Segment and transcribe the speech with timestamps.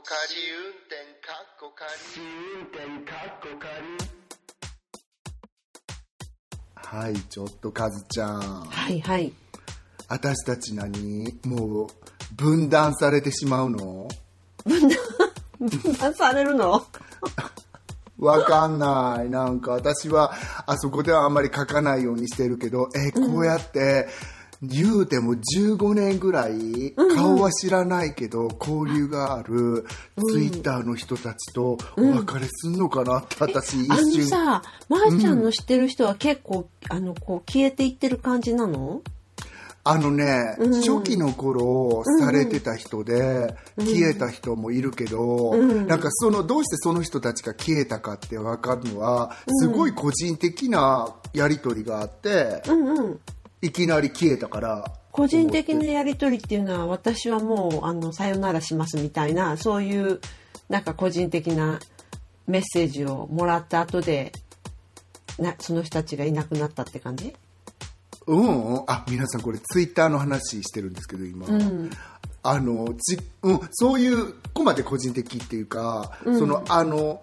[0.00, 0.16] こ仮
[0.56, 1.92] 運転かっこ仮
[2.56, 3.68] 運転かっこ仮
[6.74, 8.40] はいちょっとカズちゃん。
[8.40, 9.30] はいはい。
[10.08, 11.88] 私たち何もう
[12.34, 14.08] 分断されてしまうの？
[14.64, 14.88] 分
[15.98, 16.82] 断されるの？
[18.18, 19.28] わかんない。
[19.28, 20.32] なんか私は
[20.66, 24.08] あそこではあんまり書かないようにしてるけど、え、こうやって、
[24.62, 29.86] 言うても15年ぐらい、顔は知らないけど、交流がある、
[30.28, 39.00] ツイッターの人たちとお別れすんのかなって私一あの瞬、さ、まー、ちゃんの知ってる人は結構、あの、こう、消えていってる感じなの？
[39.82, 40.72] あのね、うん。
[40.74, 45.86] 初期の頃されてた人で、消えた人もいるけど、うん。
[45.86, 53.20] なんかそのどうしてその人たちが消えたかって分かるのはすごい個人的なやり取りがあって、うんうん。
[53.62, 54.92] いきなり消えたから。
[55.12, 60.20] 個人的なやり取りっていうのは、私はもう、あの、さよならしますみたいな、そういう、
[60.68, 61.80] なんか個人的な
[62.46, 64.32] メッセージをもらった後で、
[65.38, 67.34] な、その人たちがいなくなったって感じ？
[68.26, 68.84] うんうん。
[68.86, 71.90] あ皆さんこれツイッターの話してるんですけど今、うん。
[72.42, 77.22] あのじ、うん、そういうこまで個人的っていうか、そのあの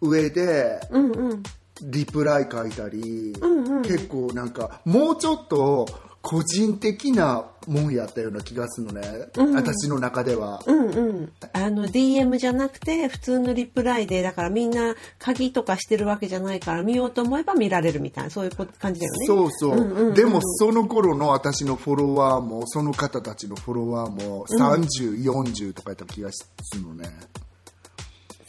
[0.00, 1.42] 上でうんうん。
[1.82, 3.82] リプライ書いたり、うんうん。
[3.82, 5.86] 結構なんかもうちょっと
[6.26, 10.60] 個人的なもんやったような気がするのね、私の中では。
[10.66, 11.32] うんうん。
[11.52, 19.26] あの、DM じゃなくて、普通のリプライで、だからみんな鍵とかしてるわけじゃないから、見ようと思えば見られるみたいな、そういうこ感じだよね。
[19.26, 20.14] そうそう,、んうんうん。
[20.14, 27.08] でもその頃の私のフォロワーもその方たちのフォロワーも30、40とかやった気がするのね。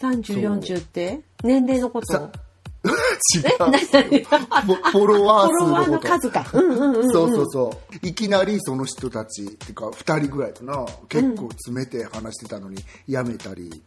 [0.02, 1.22] 30、40って？
[1.44, 2.08] 年齢のこと？
[2.11, 2.31] さ
[2.83, 3.44] 違う
[4.64, 6.50] フォロワー数のこと数か。
[6.53, 7.11] うんうんうん。
[7.11, 13.83] そうそうそういきなりその人たちっていうか2人ぐらいかな結構詰めて話してたのにやめたり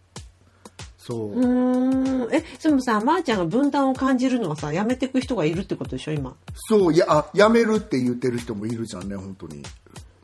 [0.99, 2.35] そう、うーん。
[2.35, 6.37] え、でもさ、まー、ちゃんが分断を感じるのはさ、やめていく人がいるってことでしょ、今。
[6.69, 9.63] そういやあやめるって言ってる人もいるじゃんね本当に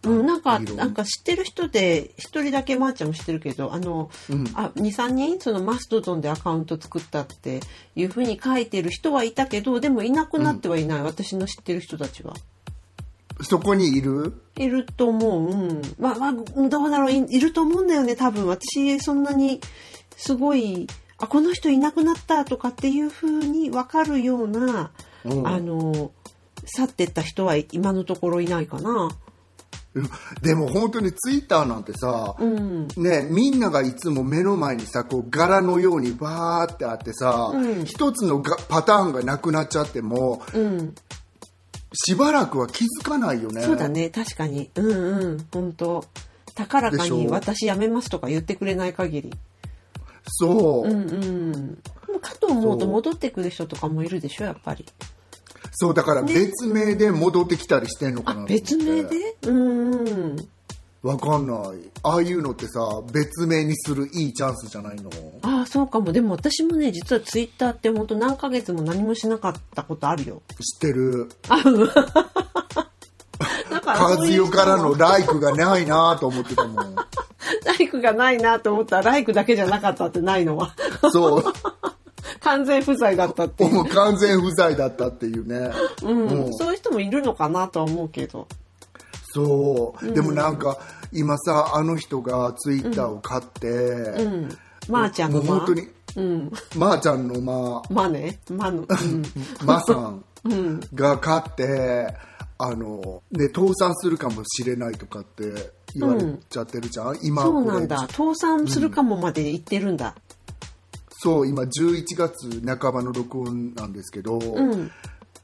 [0.06, 4.10] うん、なんか、なんか知ってる人で、一人だけまーちゃんも知ってるけど、あの、
[4.54, 7.60] あ、2、3人、そのマストドンでアカウント作ったって
[7.94, 12.34] いうふうに書いてる人はいたけど、でもいなくなってはいない、私の知ってる人たちは。
[13.42, 14.32] そこにいる？
[14.56, 15.50] いると思う。
[15.50, 15.82] うん。
[15.98, 16.32] まあ、まあ、
[16.68, 18.46] どうだろうい、いると思うんだよね、多分。
[18.46, 19.60] 私、そんなに、
[20.16, 20.86] すごい、
[21.18, 24.90] あ、この人いなくなったとかっていうふうに分かるような、
[25.24, 26.12] うんあの、
[26.64, 29.10] 去ってった人は今のところいないかな。
[29.96, 30.10] うん
[30.42, 32.88] でも本当にツイッターなんてさ、うん。
[32.96, 40.94] ね、みんながいつも目の前にさこう柄のようにバーってあってさ、うん一つのがパターンがなくなっちゃってもうん。
[41.94, 43.62] しばらくは気づかないよね。
[43.62, 44.70] そうだね、確かに。
[44.74, 44.86] うん
[45.32, 46.04] うん、本当
[46.54, 49.32] 高らかに私辞めますとか言ってくれない限り。
[50.26, 51.08] そう、うん
[52.10, 52.18] うん。
[52.20, 54.84] かと思うと戻ってくる人とかもいるでしょ、やっぱり。
[55.78, 58.54] そうだから別名で戻ってきたりしてんのかなって。
[58.54, 59.36] 別名で？
[59.42, 59.92] うん。
[59.92, 60.48] うん。
[61.02, 61.58] わかんない。
[62.02, 62.80] ああいうのってさ
[63.12, 65.10] 別名にするいいチャンスじゃないの？
[65.42, 66.12] ああ、そうかも。
[66.12, 70.40] でも私もね、実はツイッターって本当何ヶ月も何もしなかったことあるよ。
[70.58, 71.28] 知ってる。
[73.70, 76.94] だから和そういう代からのライクがないなと思ってたもん。
[76.96, 77.04] ラ
[77.78, 80.74] イクがないなと思ったら、ライクだけじゃなかったってないのは。
[81.12, 81.44] そう
[82.40, 83.74] 完全不在だったっていう。
[83.74, 85.70] もう完全不在だったっていうね、
[86.02, 88.46] うんもうそういう人もいるのかなとは思うけど。
[89.32, 90.78] そう、でもなんか
[91.12, 94.48] 今さあの人がツイッターを買って、うん。
[94.88, 96.52] まー、ちゃんのまもう本当にうん。
[96.76, 98.38] まー、ちゃんのままあね。
[98.50, 98.82] まの。
[98.82, 99.22] うん。
[99.64, 100.80] まさんうん。
[100.94, 102.14] が買って
[102.58, 107.98] あの、ね、倒産するかもしれないとかって言われちゃってるじゃん、今そうなんだ。
[108.08, 110.14] 倒産するかもまで言ってるんだ。
[111.26, 114.92] そう今11月半ばの録音なんですけど、うん。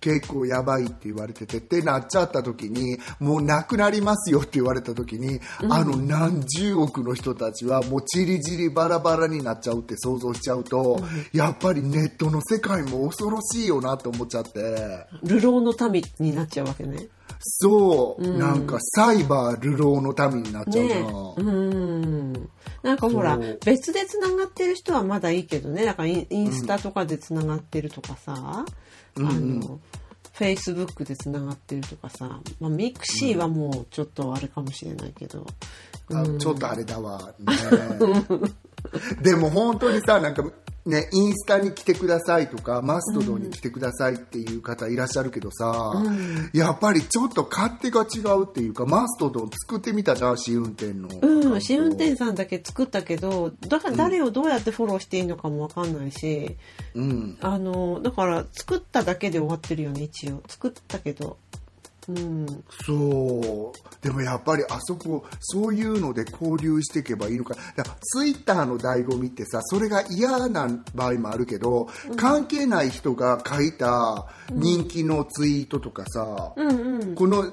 [0.00, 11.00] 結構やばいって言われててってなっちゃった時にもうなくなりますよって言われた時に、あの何十億の人たちはもうちりじりバラバラになっちゃうって想像しちゃうと、
[11.32, 17.08] やっぱりネットの世界も恐ろしいよなって思っちゃって流浪の民になっちゃうわけね。
[17.43, 22.33] そう、なんかサイバー流浪の民になっちゃうな、ねうん。
[22.83, 25.85] なんかほら別でつながってる人はまだいいけどね。
[25.85, 28.65] だからインスタとかでつながってるとかさ、
[29.17, 29.81] あの、
[30.33, 35.47] フェイスブックでつながってるとかさ、まあ、ミクシーはもうちょっとあれかもしれないけど。
[36.15, 37.47] あちょっとあれだわ、 ね、
[39.23, 40.43] でも本当にさなんか
[40.84, 45.93] ね、インスタに来てくださいとかマストドンに来てくださいっていう方いらっしゃるけどさ、
[46.52, 51.08] やっぱりちょっと勝手が違うっていうかマストドン作ってみたじゃん試運転の。
[51.23, 56.56] うん試運転さんだけ作ったけどだから誰をどうやってフォローしていいのかも分かんないし、
[56.94, 57.38] うん。
[57.40, 60.43] あのだから作っただけで終わってるよね一応。
[60.49, 61.37] 作ったけど
[62.08, 62.64] うん。
[62.87, 64.04] そう。
[64.04, 77.14] でもやっぱりあそこそういうので交流していけばいいのかだからツイッターの醍醐味ってさそれが嫌な場合もあるけど、関係ない人が書いた人気のツイートとかさ、うんうん。
[77.14, 77.52] この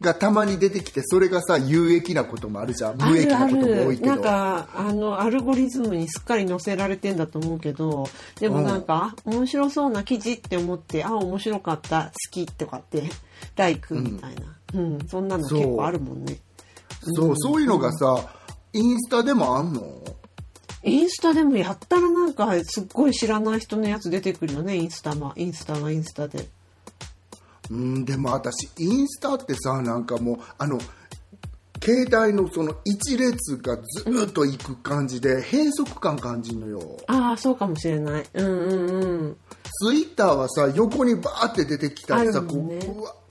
[0.00, 2.96] がたまに出てきてそれがさ有益なこともあるじゃん。
[2.96, 4.14] 無益なことも多いけど。
[4.14, 8.08] るなんかあのアルゴリズムにすっかり載せられてんだと思うけど
[8.38, 12.04] でもなんか、あ面白そうな記事って思ってあ面白かった。
[12.04, 13.10] 好きとかって
[13.56, 14.98] 「ライク」みたいな、うん。
[15.08, 16.38] そんなの結構あるもんね。
[17.02, 17.34] そう。
[17.36, 18.32] そういうのがさ
[18.72, 19.82] インスタでもあんの？
[20.82, 24.76] インスタでもやったらなんかすっごい知らない人のやつ出てくるよね。
[24.76, 26.48] インスタはインスタはインスタで。
[27.70, 30.78] うんでも私インスタってさなんかもうあの
[31.82, 36.96] 携帯のその一列がずっと行く感じで閉塞感感じるのよ。
[37.06, 38.26] ああそうかもしれない。
[38.34, 39.36] うんうんうん。
[39.84, 42.78] ツイッターはさ横にバーって出てきたりさこあるもん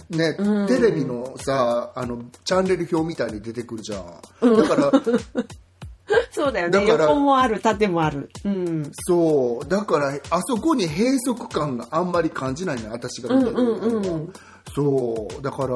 [0.10, 4.56] ねううわね、テレビのさあのチャンネル表みたいに出てくるじゃん。
[4.56, 4.92] だから
[6.32, 6.86] そうだよね。
[6.88, 8.30] 横もある縦もある。
[8.44, 8.92] うん。
[8.94, 9.68] そう。
[9.68, 14.34] だからあそこに閉塞感があんまり感じないの私が見てる、うんうんうん
[14.74, 15.42] そう。
[15.42, 15.76] だから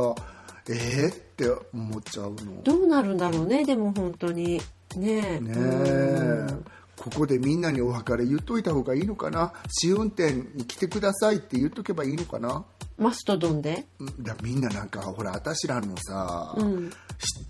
[0.69, 2.63] えー、って思っちゃうの。
[2.63, 4.61] どうなるんだろうねでも本当に。
[4.95, 5.37] ね。
[5.37, 5.39] え。
[5.39, 9.51] ねえここでみんなにお別れ言っといた方がいいのかな？
[9.67, 12.63] 試運転に来てくださいって言っとけばいいのかな？
[13.03, 13.85] マストドンで？
[13.99, 14.23] うん。
[14.23, 16.89] だみんななんかほら私らのさ、うん。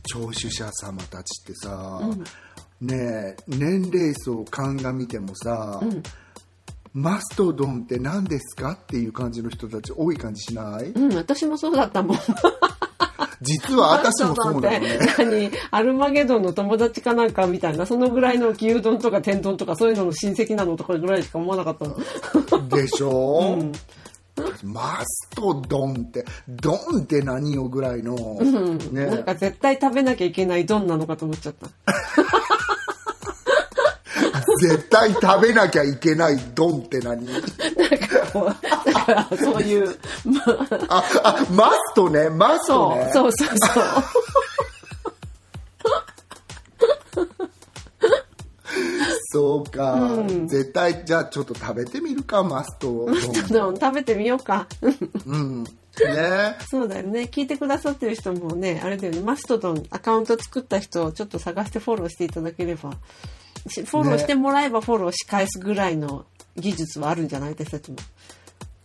[0.07, 2.01] 聴取者様たちってさ、
[2.81, 5.79] ねえ年齢層鑑みてもさ、
[6.93, 10.87] マストドンって何ですかっていう感じの人たち多い感じしない？
[10.91, 12.17] うん私もそうだったもん。
[13.41, 14.99] 実は私もそうなのね。
[15.17, 22.67] 何アルマゲドンの友達かなんかみたいなそのぐらいの牛丼とか天丼とかそういうのの親戚なのとかぐらいしか思わなかったの。
[22.69, 23.59] でしょ、
[24.63, 28.15] マストドンってドンって何よぐらいの、
[28.91, 29.05] ね。
[29.05, 31.67] なんか絶対食べなきゃいけない丼なのかと思っちゃった。
[34.59, 37.25] 絶対食べなきゃいけないドンって何？
[37.25, 37.47] なんか
[38.31, 38.45] こう
[38.91, 39.87] だからそういう、
[40.25, 40.41] ま
[40.89, 43.47] あ、ああマストねマストそうねそうそう
[49.33, 54.67] そうそうか、絶対じゃあちょっと食べてみるかマストドン丼食べてみようか。
[55.25, 55.63] うん。
[55.63, 55.69] ね。
[56.69, 57.29] そうだよね。
[57.31, 59.21] 聞いてくださってる人もねあれだよね。
[59.21, 62.93] マストドンアカウント作った人をちょっと探してフォローしていただければ。
[63.67, 66.25] しフォローしてもらえばフォローし返すぐらいの
[66.55, 67.51] 技術はあるんじゃない？
[67.51, 67.97] 私たちも。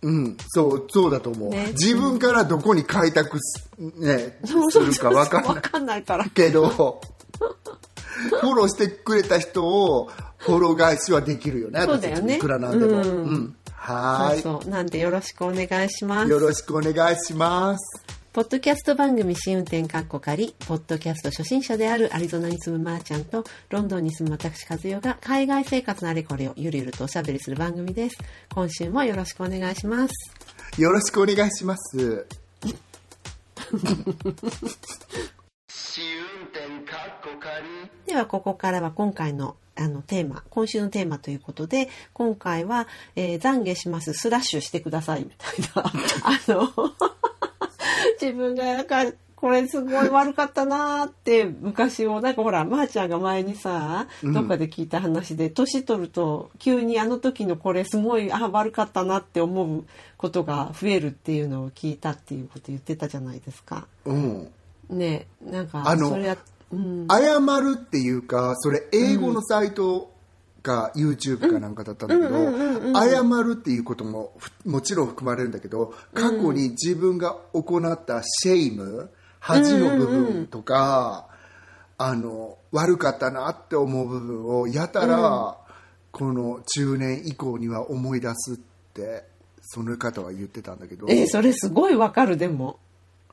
[0.03, 0.37] うん。
[0.49, 1.69] そうそうだと思う、ね。
[1.73, 5.55] 自分からどこに開拓す,、ね、そうするか分かんない。
[5.57, 6.25] わかんないから。
[6.27, 7.01] けど
[8.41, 12.37] フォローしてくれた人をフォロー返しはできるよねそうだよね。
[12.37, 13.03] いくらなんでも、うん。
[13.03, 13.57] うん。
[13.73, 14.43] はーい。
[14.43, 14.71] そうそう。
[14.71, 16.31] なんでよろしくお願いします。
[16.31, 18.03] よろしくお願いします。
[18.33, 28.17] ポッドキャスト番組試運転かっこ仮、ポッドキャスト初心者であるアリゾナに住むまーちゃんと、ロンドンに住む私和代が海外生活のあれこれをゆるゆるとおしゃべりする番組です。
[28.55, 30.81] 今週もよろしくお願いします。
[30.81, 32.27] よろしくお願いします
[38.07, 45.85] ではここからは今回のあのテーマ今週のテーマということで今回は、えー懺悔しますスラッシュしてくださいみたいな
[46.25, 46.73] あの
[48.21, 49.05] 自分がなんか
[49.37, 59.85] これすごい悪かったなーって昔をなんかほらまー、ちゃんが前にさどっかで聞いた話で年取ると急にあの時のこれすごいあ悪かったなって思う
[60.17, 63.87] ことが増えるっていうのを聞いたっていうこと言ってたじゃないですか。
[64.05, 64.49] うん
[64.91, 66.39] ねなんかあのそれや
[66.73, 67.07] うん。
[67.09, 70.13] 謝るっていうかそれ英語のサイト
[70.63, 81.29] か YouTube かなんかだったんだけど謝るっていうこともふもちろん含まれるんだけど過去に自分が行ったシェイム恥の部分とか
[81.97, 85.57] あの悪かったなって思う部分をやたら
[86.11, 88.57] この中年以降には思い出すっ
[88.95, 89.25] て
[89.63, 91.07] その方は言ってたんだけど。
[91.09, 92.79] えーそれすごいわかるでも。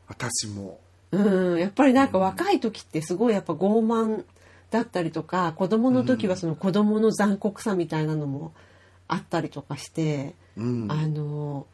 [0.07, 0.79] 私も
[1.15, 4.23] うん、やっぱりなんか若い時ってすごいやっぱ傲慢
[4.71, 8.53] だったりとか子供の時はその子供の残酷さみたいなのも
[9.07, 10.87] あったりとかして、うん。
[10.91, 11.67] あの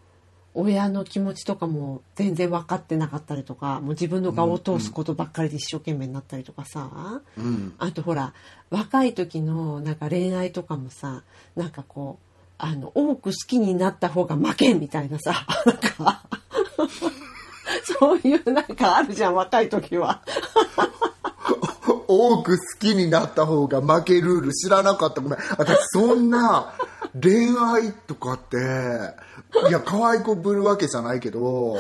[0.53, 7.74] 親の気持ちとかも全然分かってなかったりとかもう自分の顔を通すことばっかりで一生懸命になったりとかさ、うん。
[7.77, 8.33] あとほら
[8.69, 11.24] 若い時のなんか恋愛とかもさ
[11.55, 16.24] なんかこうあの多く好きになった方が負けみたいなさ なんか
[18.00, 20.21] そういうなんかあるじゃん若い時は。
[22.07, 25.21] 多く好きになった方が負けルール知らなかった。
[25.21, 25.39] ごめん。
[25.57, 26.73] 私そんな
[27.21, 28.57] 恋愛とかって
[29.69, 31.77] いや可愛い子ぶるわけじゃないけど、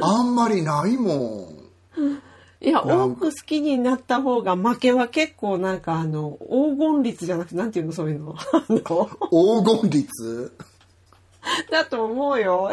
[0.00, 1.58] あんまりないもん。
[2.60, 8.34] いや多く好きになった方が負けは結構なんかあの黄金率じゃなくてなんていうのそういう の。
[8.68, 10.52] 黄金率？
[11.70, 12.70] だと思うよ。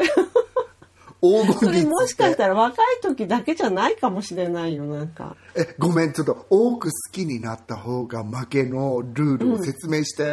[1.46, 5.36] 黄それもしかしたら若い時だけじゃないかもしれないよなんか。
[5.55, 10.24] えごめんちょっと多く好きになった方が負けのルールを説明して、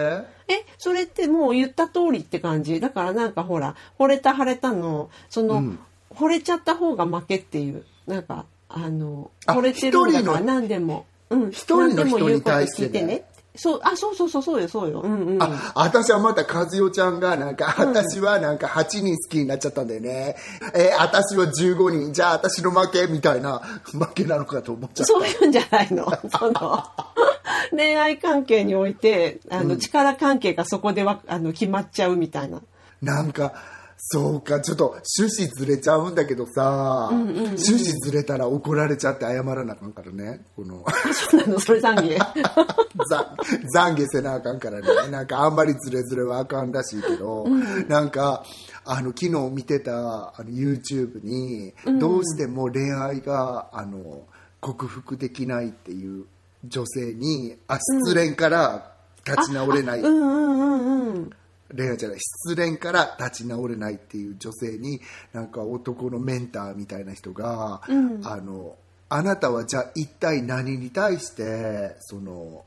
[0.49, 2.81] えそれってもう言った通りって感じ？
[2.81, 5.75] だからなんかほら惚れた腫れたのその、
[6.11, 20.37] 惚れちゃった方が負けっていうなんかあのあ惚れてるんだ何でも、うん、一人の人に対してねそうあそうそうそうそうよそうようんうんあ、私はまた和代ちゃんがなんか、私はなんか8人好きになっちゃったんだよね。
[20.75, 25.13] えー私は15人、じゃあ私の負けみたいな負けなのかと思っちゃった。
[25.13, 26.07] そういうんじゃないの。
[26.39, 26.83] その
[27.71, 32.63] 恋愛関係においてあの、力関係がそこでわあの決まっちゃうみたいな。
[33.03, 33.53] なんか、
[34.05, 40.41] そうか、ちょっと趣旨ずれちゃうんだけどさ、趣旨ずれたら怒られちゃって謝らなあかんからね。
[40.57, 42.19] この、そうなのそれ懺悔。
[43.09, 43.37] ざ
[43.73, 44.87] 懺悔せなあかんからね。
[45.09, 47.47] なんかあんまりずれずれはあかんらしいけど、
[47.89, 48.45] なんか、
[48.85, 54.25] あの、昨日見てたあの YouTube に、どうしても恋愛が、あの、
[54.61, 56.25] 克服できないっていう
[56.65, 58.95] 女性に、あ、失恋から
[59.25, 61.31] 立ち直れない、うんうんうんうん。
[61.77, 65.01] 恋愛じゃない、失恋から立ち直れないっていう女性に、
[65.33, 67.83] なんか男のメンターみたいな人が、
[68.25, 68.77] あの、
[69.09, 72.65] あなたはじゃあ一体何に対して、その、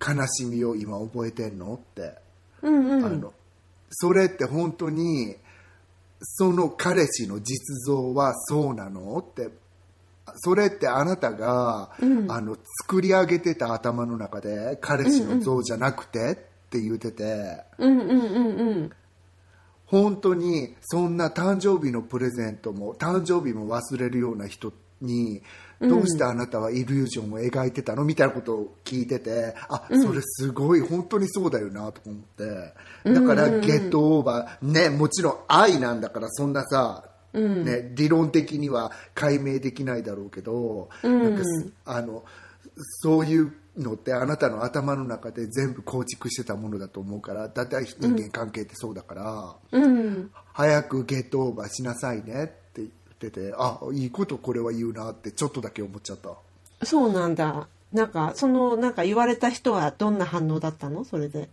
[0.00, 2.14] 悲しみを今覚えてんのって、
[2.62, 3.04] うんうん。
[3.04, 3.32] あの
[3.90, 5.36] それって本当に
[6.20, 9.50] その彼氏の実像はそうなのって。
[10.38, 11.92] それってあなたが、
[12.28, 16.48] あの作り上げてた頭の中で彼氏の像じゃなくて
[16.78, 18.92] って言ってて、うんうんうんうん。
[19.86, 25.42] 本当にそんな誕生日のプレゼントも誕生日も忘れるような人に
[25.80, 28.04] どうしてあなたはイリュージョンを描いてたの？
[28.04, 32.74] みたいなことを聞いててあそれすごい本当にそうだよなと思って。
[33.04, 34.66] だからゲットオーバー。
[34.66, 42.24] ねもちろん愛なんだからそんなさね、理論的には解明できないだろうけど、なんかすあの
[43.02, 50.30] そういうのってあなたの頭の中で全部構築してたものだと思うからだいたい人間関係ってそうだから、うん。
[50.52, 56.30] 早くゲットオーバーしなさいねって言っててあいいことこれは言うなってちょっとだけ思っちゃった
[56.86, 57.68] そうなんだ。
[57.92, 61.04] なんかそのなんか言われた人はどんな反応だったの？
[61.04, 61.48] それで。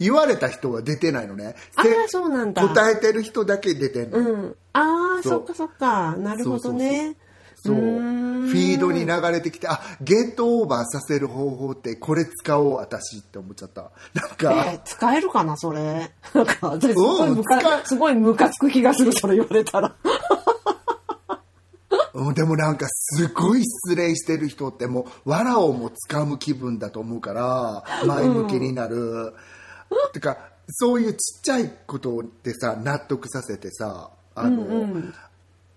[0.00, 2.66] 言われた人は出てないのねあそうなんだ。
[2.66, 4.56] 答えてる人だけ出てんの、うん。
[4.72, 6.16] ああそっかそっか。
[6.16, 7.14] なるほどね。
[7.66, 7.76] そう。
[8.46, 13.90] フィードに流れてきてあゲットオーバーさせる方法ってこれ使おう私って思っちゃった。
[14.14, 16.10] なんか、えー使えるかなそれ。
[16.32, 19.96] なんか私すごいムうん使カすごいムカつく気がするそれ言われたら。
[22.14, 29.34] うんでもなんかすごい失恋してる人ってもう藁をも掴む気分だと思うから前向きになる、
[30.14, 30.38] てか
[30.70, 34.64] そういうちっちゃいことでさ納得させてさあの、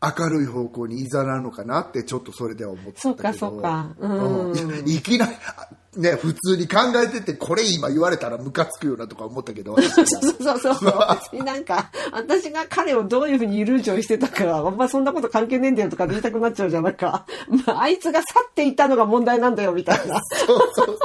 [0.01, 3.11] 明るい方向にいざなうのかなってちょっとそれでは思ってたけど。
[3.11, 3.95] そっかそっか。
[3.99, 4.51] うん。
[4.51, 4.89] うん。
[4.89, 9.75] いきなりあね普通に考えててこれ今言われたらムカつくよなとか思ったけど。
[9.81, 16.83] そうそうそうなんか、私が彼をどういうふうにイリュージョンしてたか、あんまそんなこと関係ねえんだよとか言いたくなっちゃうじゃん。
[16.83, 17.25] なんか、
[17.65, 20.21] まあ、あいつが去っていったのが問題なんだよ、みたいな。
[20.23, 20.59] そう。
[20.75, 20.97] そう。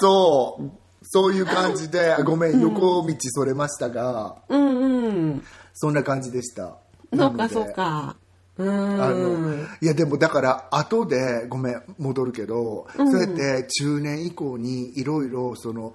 [0.00, 0.70] そう
[1.04, 2.60] そういう感じでごめん。
[2.60, 5.44] 横道それましたが、うんうん。
[5.74, 6.78] そんな感じでした
[7.14, 8.16] そうか、そうか。
[8.58, 9.68] うあのん。
[9.80, 15.94] いやでもだから後でごめん戻るけど、そうやって中年以降にいろいろその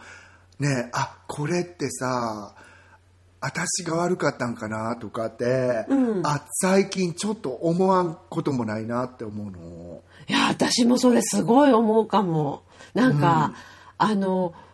[0.60, 2.56] ねあこれってさ
[3.40, 5.86] 私が悪かったんかなとかって、
[6.24, 12.64] あ最近ちょっと思わんこともないなって思うのいや、私もそれすごい思うかも。
[12.94, 13.54] なんか、
[13.98, 14.67] あの、で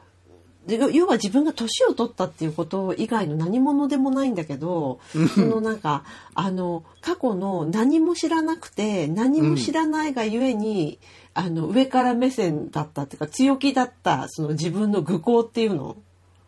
[0.67, 4.99] 要は自分が年を取ったっていうこと以外の何者でもないんだけど、
[5.35, 6.03] そのなんか、
[6.35, 10.99] あの、過去の何も知らなくて、何も知らないがゆえに、
[11.33, 15.97] あの、上から目線だったっていうか、強気だった、その自分の愚行っていうの。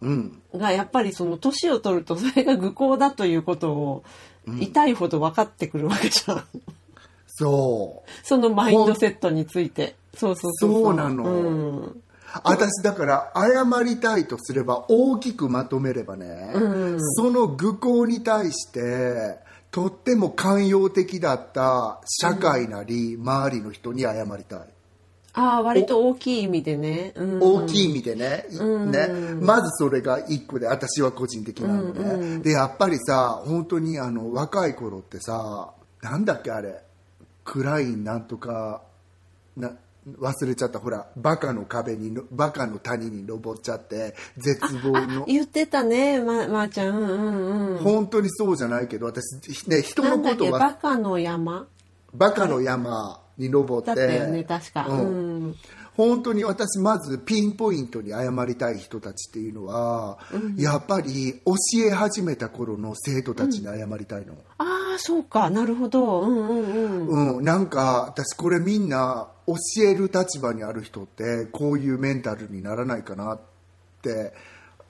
[0.01, 0.41] うん。
[0.53, 4.03] がやっぱりその年を取るとそれが愚行だということを
[4.59, 6.43] 痛いほど分かってくるわけじゃん。
[7.27, 8.09] そう。
[8.23, 9.95] そのマインドセットについて。
[10.13, 10.71] そうそうそう。
[10.71, 11.23] そうなの。
[11.23, 11.49] う
[11.87, 12.01] ん。
[12.43, 16.51] 私だから謝りたいとすれば大きくまとめればね、
[17.17, 19.39] その愚行に対して
[19.71, 24.59] とっても寛容的だった社会なり周りの人に謝りたい、
[25.33, 27.13] ああ、割と大きい意味でね。
[27.15, 28.45] うん、大きい意味でね,、
[28.87, 29.07] ね。
[29.41, 36.85] まずそれが一個で私は個人的なのね、でやっぱりさ本当にあの若い頃ってさなんだっけあれ。
[37.45, 38.81] クラインなんとか
[39.55, 39.71] な
[40.19, 46.95] 忘れちゃったほらバカの壁にのバカの谷に登っちゃって絶望の言ってたね、ま、まー、ちゃん。
[46.95, 47.77] うんうんうん。
[47.79, 51.67] 本当にそうじゃないけど私ね人のことはバカの山
[52.13, 54.87] バカの山に登ってだったよね、確か。
[54.87, 55.55] うんうん。
[55.95, 60.19] 本当に私まずピンポイントに謝りたい人たちっていうのは、
[60.57, 61.53] やっぱり教
[61.85, 66.21] え始めた頃の生徒たちに謝りたいの、ああ、そうか、なるほど。
[66.21, 67.37] うんうんうん。
[67.37, 73.39] うんなんか私これみんな教える立場にある人ってこういうメンタルにならないかなっ
[74.01, 74.33] て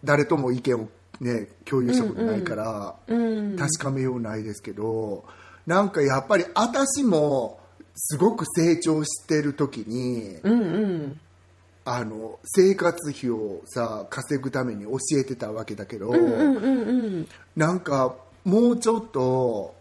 [0.03, 3.55] 誰とも意見をね共有したことないから、うん。
[3.57, 5.25] 確かめようないですけど
[5.65, 7.59] なんかやっぱり私も
[7.95, 10.37] すごく成長してる時に。
[11.87, 16.11] あの生活費をさ稼ぐために教えてたわけだけど。
[17.55, 19.75] なんかもうちょっと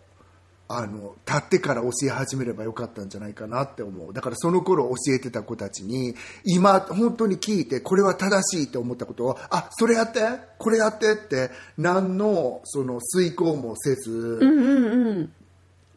[0.67, 10.21] あの立ってから教え始めればよかったんじゃないかなって思うだからその頃教えてた子たちに今本当に聞いてこれは正しいと思ったことをあそれやって
[10.59, 15.33] これやってって何のその遂行もせず、うんうんうん。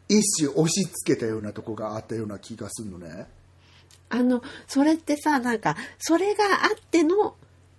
[0.08, 3.26] 一種押し付けたようなとこがあったような気がするのね。
[4.10, 7.36] あの、それってさ、なんか、それがあっての、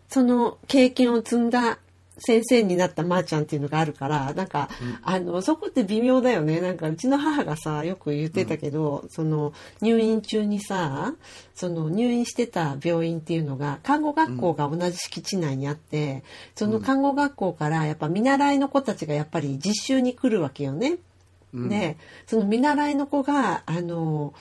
[0.10, 1.80] その経験を積んだ
[2.20, 4.70] 先生になったまーちゃんっていうのがあるから、なんか、
[5.02, 6.62] あの、そこって微妙だよね。
[6.62, 11.14] なんか、うちの母がさ、よく言ってたけど、その、入院中にさ、
[11.56, 16.24] その、入院してた病院っていうのが、看護学校が同じ敷地内にあって、
[16.56, 20.98] その看護学校から、やっぱ見習いの子たちがやっぱり実習に来るわけよね。
[21.54, 21.98] で、
[22.28, 24.34] その見習いの子が、あの、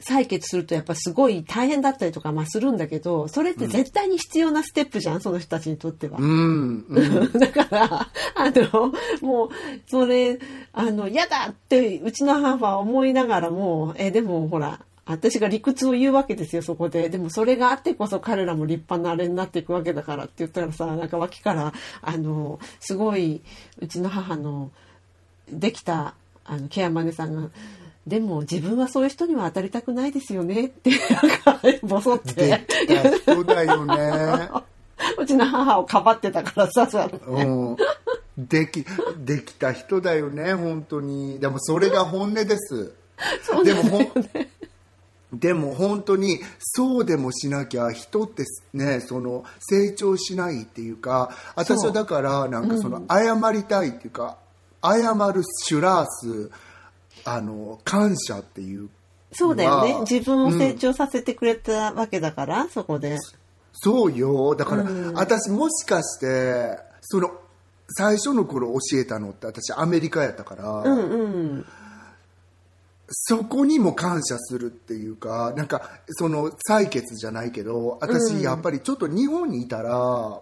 [0.00, 6.18] 採血するとやっぱすごい大変だったりとかまあするんだけどそれって絶対に必要なステップじゃん、その人たちにとっては。
[6.18, 9.48] うん、うんだから、 あの、もう、
[9.86, 10.38] それ、
[10.72, 17.08] あの、嫌だって、うちの母は思いながらも、え、でもほら、私が理屈を言うわけですよ、そこで。
[17.08, 23.40] でもそれがあってこそ彼らも立派なあれになっていくわけだからって言ったらさ、なんか脇から、あの、すごい、
[23.78, 24.70] うちの母の、
[25.48, 27.50] できた、あの、ケアマネさんが、
[28.06, 32.34] でも自分はそういう人には当たりたくないですよねって、なんか、ボソって。
[32.34, 32.66] で。
[32.68, 34.48] きた人だよね。
[35.18, 37.76] うちの母をかばってたからさ、さうん、
[38.38, 38.84] でき
[39.18, 41.38] できた人だよね本当に。
[41.38, 42.94] でもそれが本音です。
[43.64, 44.08] でもほん
[45.32, 54.38] でも本当にそうでもしなきゃ人ってねその成長しないっていうか私はだからなんかその謝りたいっていうか、
[54.82, 56.50] 謝るシュラース
[57.26, 58.88] あの感謝っていう
[59.32, 60.00] そうだよねまあ。
[60.02, 63.18] 自分を成長させてくれたわけだから、そこで。
[63.72, 67.30] そうよだから、私もしかしてその
[67.88, 71.26] 最初の頃教えたのって私アメリカやったから、うんう
[71.58, 71.66] ん。
[73.08, 80.40] そこにも感謝するっていうかなんかその採血じゃないけど私やっぱりちょっと日本にいたら、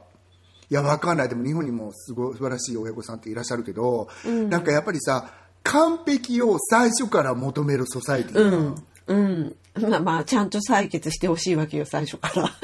[0.71, 5.31] いやわかんないでも日本にもすごい素晴らしい親御さんっていらっしゃるけど、なんかやっぱりさ
[5.65, 9.57] 完璧を最初から求めるソサイティーが、うん。
[9.91, 12.51] まあまあ、ちゃんと採血してほしいわけよ、最初から。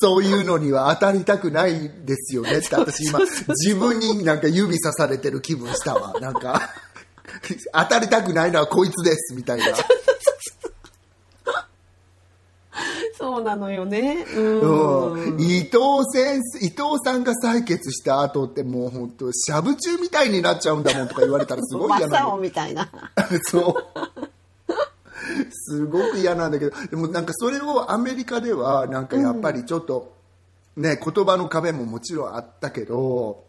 [0.00, 6.74] そういうのには当たりたくないですよねって私今 自分になんか指さされてる気分したわなんか
[7.72, 9.66] 当たりたくないのはこいつですみたいな。
[13.16, 14.24] そうなのよね。
[14.34, 15.12] うん。
[15.12, 15.78] うん伊藤
[16.12, 22.90] 先生伊藤さんが採血した後ってもう本当しゃぶ中みたいになっちゃうんだもんとか言われたらすごい嫌なのオみたいな。
[23.50, 23.74] そう
[25.50, 30.14] すごく嫌なんだけどでもなんかそれをアメリカではなんかやっぱりちょっと、
[30.76, 33.44] ね言葉の壁ももちろんあったけど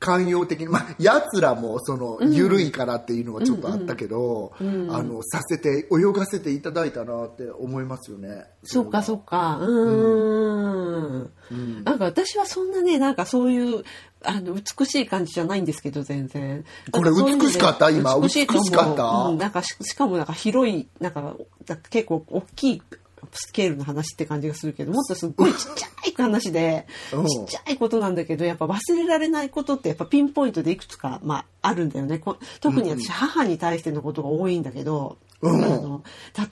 [0.00, 8.46] 寛容的にまあやつらもその緩いからっていうのはちょっとあったけど、あのさせて泳がせていただいたなって思いますよね。
[8.64, 9.58] そっかそっか。
[9.60, 11.84] うーん。
[11.84, 13.84] なんか私はそんなね、なんかそういう、
[14.22, 16.64] あの、美しい感じじゃないんですけど、全然。
[16.92, 17.90] これ美しかった？
[17.90, 19.04] 今美しかった？
[19.28, 22.82] うん、なんかし、しかもなんか広い、なんか、なんか結構大きい
[23.32, 27.26] スケールの話って感じがするけどもっとすっごいちっちゃい話でうん。
[27.26, 32.18] ちっちゃいことなんだけどやっぱ忘れられないことってやっぱピンポイントでいくつか、まあ、あるんだよね。
[32.18, 35.64] こ特に私母に対してのことが多いんだけど、うん。
[35.64, 36.02] あの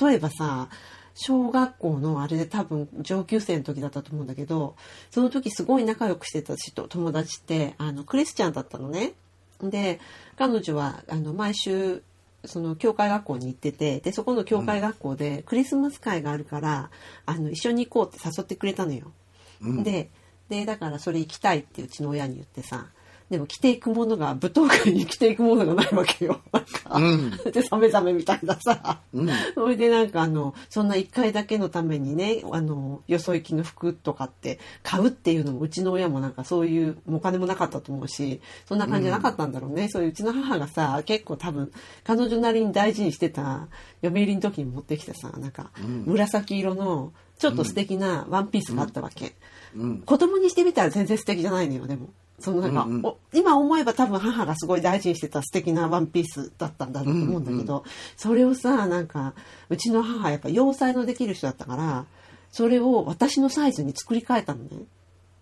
[0.00, 0.68] 例えばさ
[1.14, 4.76] 小学校のあれで多分上級生の時だったと思うんだけど
[5.10, 9.14] その時すごい仲良くしてた人友達ってあのクリスチャンだったのね。
[9.60, 9.98] で
[10.36, 12.02] 彼女はあの毎週
[12.44, 16.90] その教会学校に行っててでそこの教会学校でクリスマス会があるから、
[17.26, 19.12] あの一緒に行こうって誘ってくれたのよ。
[19.60, 20.10] うんで
[20.48, 22.86] でだからそれ行きたいってうちの親に言ってさ
[23.30, 26.40] でも着ていくものが舞踏会に着ていくものがないわけよ。
[26.52, 27.30] なんか、うん。
[27.52, 29.00] でサメザメみたいなさ。
[29.12, 29.28] うん。
[29.54, 41.70] それでなんかあのそんな一回だけのためにねあのよそ行きの服とかって買うっていうのもうちの親もなんかそういうお金もなかったと思うしそんな感じじゃなかったんだろうね、そういううちの母がさ結構多分
[42.04, 43.68] 彼女なりに大事にしてた
[44.02, 45.70] 嫁入りの時に持ってきてさなんか
[46.06, 49.34] 紫色のちょっと素敵なワンピースがあったわけ、
[49.76, 49.98] うん。
[50.00, 52.08] 子供にしてみたら全然素敵じゃないのよでも
[52.40, 53.06] そのなんか、うんうん。
[53.06, 57.84] お今思えば多分母がすごい大事にしてた素敵なワンピースだったんだと思うんだけど、
[58.16, 59.34] それをさなんか
[59.68, 62.06] うちの母やっぱ洋裁のできる人だったから
[62.52, 64.70] それを私のサイズに作り変えたのね、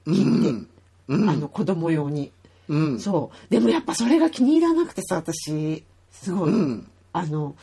[0.07, 0.69] うん。
[1.09, 1.31] うん。
[1.31, 2.33] あの子供用に。
[2.69, 3.01] うん。
[3.01, 3.53] そう。
[3.53, 5.85] でもやっぱそれが気に入らなくてさ私。
[6.11, 6.89] すごい、うん。
[7.13, 7.55] あの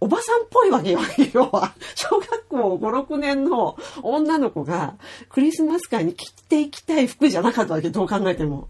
[0.00, 1.00] おばさんっぽいわけよ。
[1.32, 4.94] 要 は小学校56年の女の子が
[5.28, 8.68] クリスマス会に着ていきたい服じゃなかったわけどう考えても。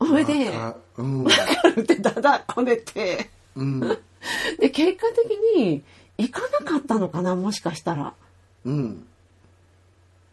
[0.00, 1.24] それであうん。
[1.86, 3.30] でだだこねて。
[3.54, 3.80] うん。
[4.58, 5.82] で結果的に
[6.18, 8.14] 行かなかったのかなもしかしたら。
[8.64, 9.06] うん。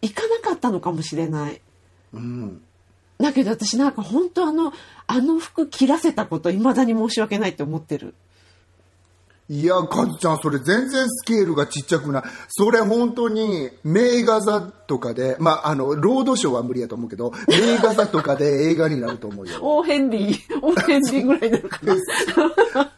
[0.02, 1.62] 行かなかったのかもしれない。
[2.14, 2.62] うん。
[3.20, 4.74] だけど私なんか本当あの
[5.06, 8.16] あの服着らせたこと未だに申し訳ないって思ってる。
[9.50, 12.24] いや、カズちゃん、それ全然スケールがちっちゃくない。
[12.50, 19.60] それ本当に、名画座とかで、まあ、あの、ロードショーは無理やと思うけど、名画座とかで映画になると思うよ。
[19.62, 21.96] オーヘンリー、オーヘンリーぐらいになるかな。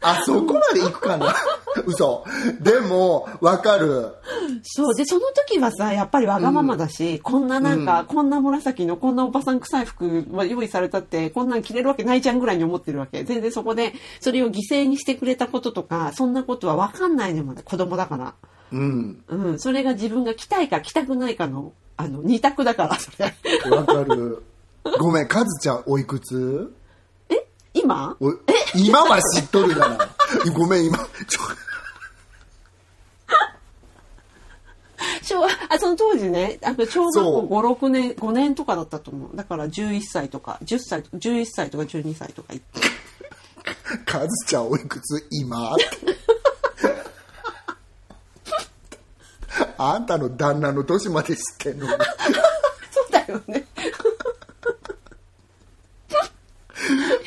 [0.00, 1.34] あ、そこまで行くかな？
[1.84, 2.24] 嘘。
[2.60, 4.14] でも、わかる。
[4.62, 4.94] そう。
[4.94, 13.22] で、その時はさ、やっぱりわがままだし、こんななんか、こんな紫の、こんなおばさん臭い服は用意されたって、こんなん着れるわけないじゃんぐらいに思ってるわけ。
[13.24, 18.34] 全然そこで、それを犠牲にしてくれたこととか、そんなことはわかんないのもね、子供だから。
[18.72, 19.24] うん。
[19.28, 19.58] うん。
[19.58, 23.34] それが自分が着たいか着たくないかの、あの、二択だから、それ。
[23.70, 24.42] わかる。
[24.98, 26.74] ごめん、カズちゃん、おいくつ？
[27.28, 27.46] え？
[27.74, 28.16] 今？
[28.20, 28.32] お
[28.74, 30.08] 今は知っとるがな。
[30.54, 31.40] ごめん、今、 ちょ、
[35.22, 42.80] 小あその当時ねあの小学そう校56年5年とかだったと思うだから11歳とか10歳とか11歳とか12歳とか言って
[44.04, 45.26] カズちゃん、おいくつ？
[45.30, 45.76] 今？
[49.78, 51.86] あんたの旦那の年まで知ってんの？
[51.86, 51.92] に。
[52.90, 53.66] そうだよね。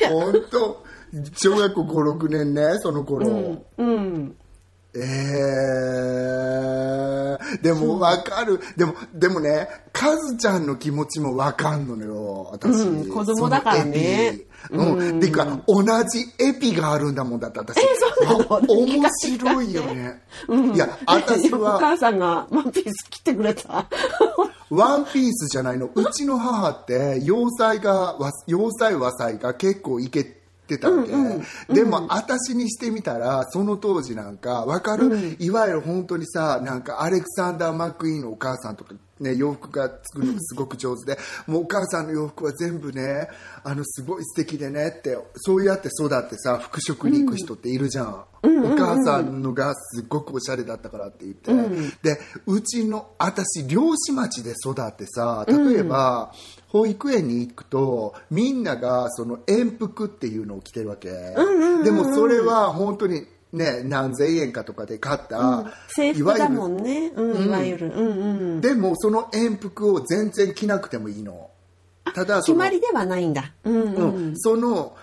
[0.08, 0.86] 本当。
[1.34, 3.26] 小学校56年ねその頃、
[3.78, 4.36] うん
[4.98, 8.60] えー、でも分かる。
[8.76, 14.40] でもでもねカズちゃんの気持ちも分かんのよ私、うん子供だからね。
[14.68, 15.10] そのエピ。
[15.10, 17.78] うん、っていうか同じエピがあるんだもんだって私。
[17.78, 18.72] えそうなの？
[18.72, 20.20] 面白いよね、
[20.74, 23.86] いや私おは母さんがワンピース着てくれた。
[24.68, 25.88] ワンピースじゃないの。
[25.94, 30.45] うちの母って、洋裁が、わ洋裁和裁が結構いけて
[30.78, 31.74] たわけ。
[31.74, 43.28] でも、私にしてみたら、その当時なんか、わかる、いわゆる本当にさ、なんか、アレクサンダー・マック・イーンのお母さんとか、ね、洋服が作るのがすごく上手で、もうお母さんの洋服は全部ね、
[43.64, 48.24] あの、すごい素敵でねって、そうやって育ってさ、服飾に行く人っているじゃん。
[48.46, 51.52] お母さんのがすごくおしゃれだったからって言って、
[52.02, 56.32] でうちの私漁師町で育ってさ例えば、
[56.68, 61.10] 保育園に行くとみんながその遠服っていうのを着てるわけ、
[61.82, 67.92] でもそれは本当にね何千円かとかで買った、制服だもいわんねうんいわゆる。
[67.94, 68.40] うんうん。
[68.48, 71.50] ゆるでもその遠服を全然着なくてもいいの。
[72.14, 73.52] ただ決まりではないんだ。
[73.64, 74.14] うんうん。
[74.14, 74.38] うん。
[74.38, 74.96] その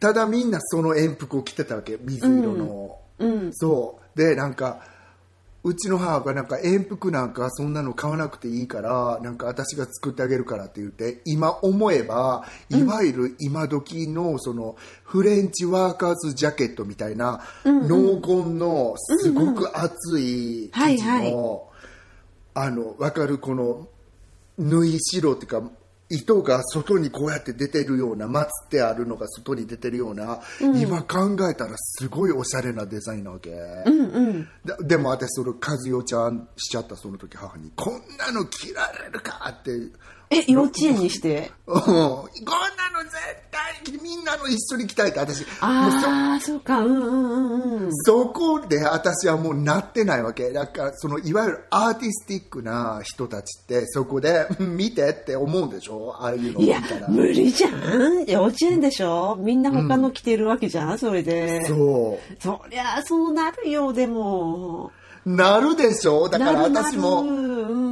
[0.00, 1.98] ただみんなその遠服を着てたわけ。
[2.00, 3.50] 水色の、うん。
[3.52, 4.18] そう。
[4.18, 4.80] でなんか
[5.64, 21.68] うちの母がなんか遠服なんかそんなの買わなくていいからなんか私が作ってあげるからって言って今思えばいわゆる今時のそのフレンチワーカーズジャケットみたいな濃紺のすごく厚い生地はいの
[22.54, 23.88] あの分かるこの
[24.58, 25.62] 縫い代っていうか
[26.10, 30.40] 糸が外にこうやって出てるような祀ってあるのが外に出てるような、
[30.80, 34.48] 今考えたらすごいおしゃれなデザインなわけ、うんうん。
[34.64, 39.70] ででも私それ和代ちゃんしちゃったその時母に「こんなの着られるか!」って
[40.30, 41.50] え 幼稚園にして？
[41.66, 41.82] うん。
[41.82, 43.14] こんなの絶
[43.50, 45.44] 対みんなの一緒に着たいって私。
[45.60, 46.80] ああそうか。
[46.80, 47.90] うんうんうんうん。
[48.04, 50.50] そこで私はもうなってないわけ。
[50.52, 56.14] だからそのいわゆるアーティスティックな人たちってそこでうん見てって思うんでしょ？
[56.18, 58.24] ああいうのをいや無理じゃん。
[58.26, 59.36] 幼稚園でしょ？
[59.38, 61.64] みんな他の着てるわけじゃん、それで。
[61.66, 64.90] そそりゃそうなるよでも。
[65.26, 66.28] うなるでしょ？
[66.28, 66.86] だからなるなる。
[66.92, 67.87] 私もうん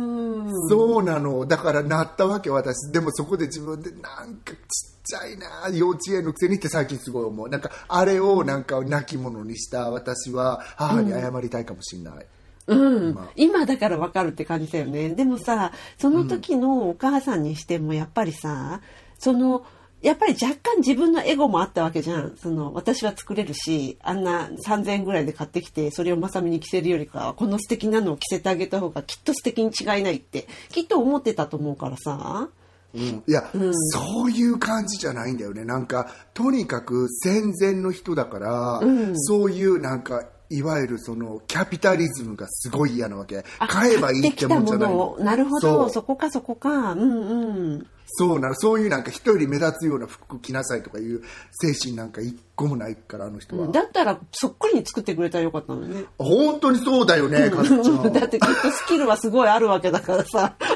[0.69, 1.47] そうなの。
[1.47, 2.93] だからなったわけ私。
[2.93, 4.59] でもそこで自分でなんかちっ
[5.05, 7.49] ちゃいな幼稚園のくせにって最近すごい思う。
[7.49, 12.27] なんかあれをなんか亡き者にした私は母に謝りたいかもしれない、
[12.67, 12.75] う
[13.11, 13.15] ん。
[13.15, 13.29] まあ。
[13.37, 15.11] 今だからわかるって感じだよね。
[15.11, 18.81] でもさその時のお母さんにしてもやっぱりさ
[19.19, 19.65] その
[20.07, 22.37] やっぱり若干自分のエゴもあったわけじゃん。
[22.37, 32.49] その私は作れるしあんな3000円ぐらいで買ってきてそれをまさみに着せるよりかはこの素敵なのを着せてあげた方がきっと素敵に違いないってきっと思ってたと思うからさ。
[32.95, 33.03] うん。
[33.27, 35.65] いや、そういう感じじゃないんだよね。
[35.65, 38.81] なんかとにかく戦前の人だから、
[39.15, 43.45] そういうなんかいわゆるそのキャピタリズムがすごい嫌なわけ。
[43.59, 44.89] 買えばいいってもんじゃない。
[44.89, 45.89] 買ってきたものをなるほど。
[45.89, 46.93] そこかそこか。
[46.93, 56.05] うんうんそうなのそういうなんか人より目立つような服着なさいとかいう精神なんか一個もないからあの人は、だったらそっくりに作ってくれたらよかったのにね。
[56.19, 58.13] 本当にそうだよねかずちゃん。
[58.13, 60.55] だってきっとスキルはすごいあるわけだからさ。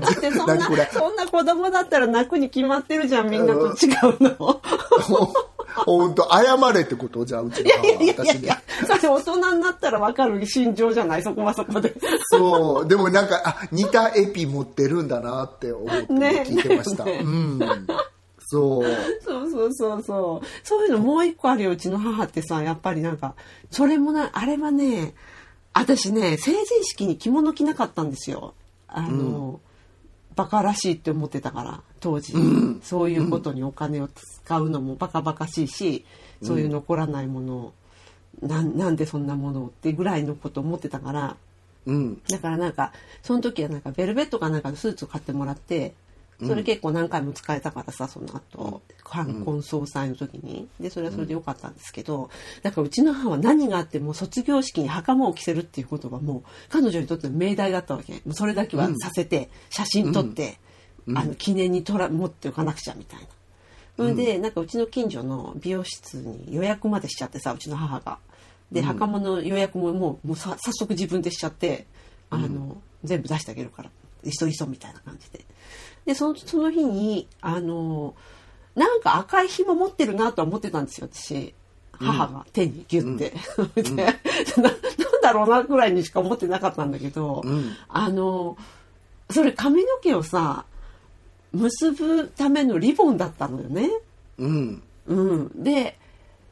[0.00, 0.60] だってそんな
[0.90, 4.60] そんな子供だったら泣くに決まってるじゃんみんなと違うの。
[5.86, 7.24] 本当謝れってこと？
[7.24, 8.48] じゃあうちの母は私に
[8.86, 11.22] それ大人になったら分かる心情じゃない？
[11.22, 11.94] そこはそこで。
[12.30, 12.88] そう。
[12.88, 17.58] でもなんかあ似たエピ持ってるんだなって思ってね聞いてました、ね うん。
[18.46, 18.84] そう。
[19.24, 20.46] そうそうそうそう。
[20.64, 23.34] そういうのもう一個あるようちの母ってさやっぱりなんか
[23.70, 25.14] それもなあれはね
[25.72, 28.54] 私ね成人式に着物着なかったんですよ。
[28.88, 29.60] あの、
[30.36, 32.32] バカらしいって思ってたから当時、
[32.82, 36.04] そういうことにお金を使うのもバカバカしいし
[36.42, 37.72] そういう残らないものを、
[38.42, 41.36] なんなんでそんなものをってぐらいのこと思ってたから。
[41.86, 42.20] うん。
[42.28, 45.94] だからなんかその時はなんかベルベットかなんかのスーツを買ってもらって
[46.46, 48.82] それ結構何回も使えたからさその後。
[49.04, 50.68] 冠婚葬祭の時に。
[50.78, 52.30] でそれはそれでよかったんですけど
[52.62, 58.14] だからうちの母は何があっても卒業式に袴を着せるっていうことがもう彼女にとっての命題だったわけ。
[58.14, 60.58] もうそれだけはさせて写真撮って
[61.08, 63.26] あの記念にとら持っておかなくちゃみたいな。
[63.96, 68.18] それでなんかうちの近所の美容室に予約までしちゃってさうちの母が。
[68.72, 71.86] で袴の予約ももうもうさ早速自分でしちゃって
[72.30, 73.90] あの、全部出してあげるから
[74.24, 75.44] 急いそみたいな感じで。
[76.04, 78.14] でそのその日にあの
[78.74, 81.54] なんか赤い紐持ってるなとは思ってたんですよ私。
[81.92, 83.34] 母が手にギュッて、
[83.82, 84.04] でな
[84.62, 84.74] なん
[85.22, 87.44] だろうなぐらいにしか思ってなかったんだけど、
[87.88, 88.56] あの
[89.30, 90.64] それ髪の毛をさ
[91.52, 93.90] 結ぶためのリボンだったのよね。
[94.38, 94.82] うん。
[95.06, 95.98] うん、で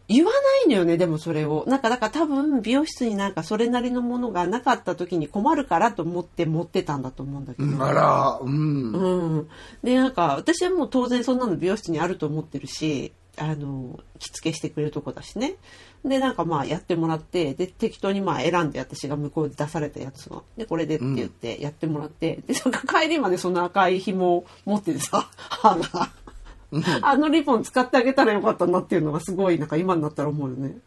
[0.09, 1.65] 言わないのよねでもそれを。
[1.67, 8.93] なんかだから多分美容室になんかそれなりのものがなかった時に困るからと思って持ってたんだと思うんだけど、あらうん。
[8.93, 9.49] うん、
[9.83, 15.57] でなんか私はもう当然そんなの美容室にあると思ってるしあの着付けしてくれるとこだしね。
[16.05, 20.45] でなんかまあやってもらってで適当にまあ選んで私が向こうで出されたやつを。
[20.57, 26.11] でこれでって言ってやってもらって、でその帰りまでその赤い紐を持っててさ 母が。
[27.03, 30.79] あのリボン使ってあげたらよかったなっていうのがすごいなんか今になったら思うよね。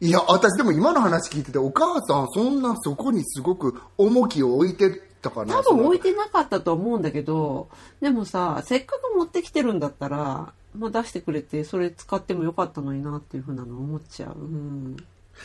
[0.00, 7.68] いや私でも今の話聞いててお母さんそんなそこにすごく重きを置いてたかな多分置いててなかったと思うんだけど
[8.00, 14.38] でもさせっかく持ってきてるんだったら、まあ、出してくれてそれ使ってもよかったのになっていうふうなの思っちゃう。
[14.38, 14.96] うん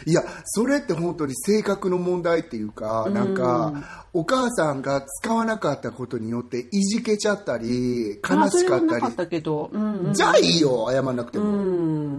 [0.05, 9.29] いやそれって本当に性格の問題っていうかなんかお母さんが使わなかったことによっていじけちゃったり悲しかったり。
[9.29, 10.13] けど、うんうん。
[10.13, 11.47] じゃあいいよ謝らなくても、う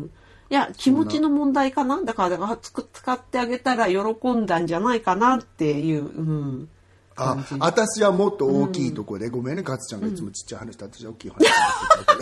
[0.00, 0.10] ん。
[0.50, 2.00] いや気持ちの問題かな。
[2.02, 6.68] だからだからつく使ってあげたら喜んだんじゃないかなっていう、うん、
[7.16, 11.44] あ私はもっと大きいとこで、ごめんね勝ちゃんがいつもちっちゃい話で私は大きい話。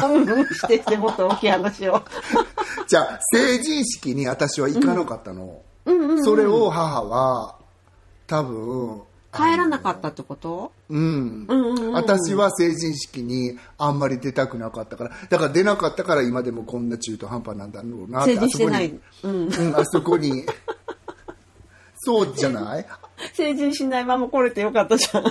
[0.09, 0.47] うん。
[0.47, 2.03] してしてもっと大きい話を。
[2.87, 5.63] じゃあ成人式に私は行かなかったの、
[6.23, 7.57] それを母は
[8.27, 9.03] 多分
[9.33, 11.61] 帰らなかったってことうん、うん。
[11.61, 11.79] うん。
[11.79, 11.93] うん。
[11.93, 13.99] 私は成人式にあん。
[13.99, 16.89] まり出たくなかったからだから出なかったから今でもこん。
[16.89, 17.73] な中途半端なん。
[17.73, 20.45] だろうなって成人してないあそこに、うん、あそこに
[22.05, 22.87] そうじゃない？
[23.33, 25.25] 成人しないまま来れてよかったじゃん。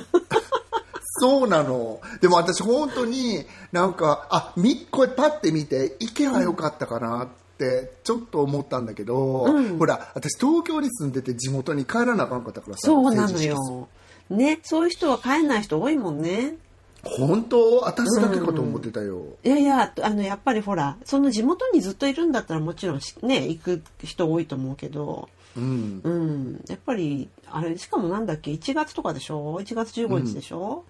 [1.20, 2.02] そうなの。
[2.22, 9.46] でも私本当になんか、あ、み、これパッて見て、行けばよかったかなって、ちょっと思ったんだけど、
[9.78, 12.88] ほら、私東京に住んでて地元に帰らなあかんかったからさ。
[12.88, 13.88] そうなのよ。
[14.30, 16.56] ね、そういう人は帰んない人多いもんね。
[17.04, 17.82] 本当？
[17.82, 19.24] 私だけかと思ってたよ。
[19.44, 26.02] いやいや、あの、やっぱりほら、その地元にずっといるんだったらもちろんしね、行く人多いと思うけど、うん。
[26.04, 30.84] うん、やっぱり、あれ、しかもなんだっけ、1月とかでしょ ?1 月15日でしょ、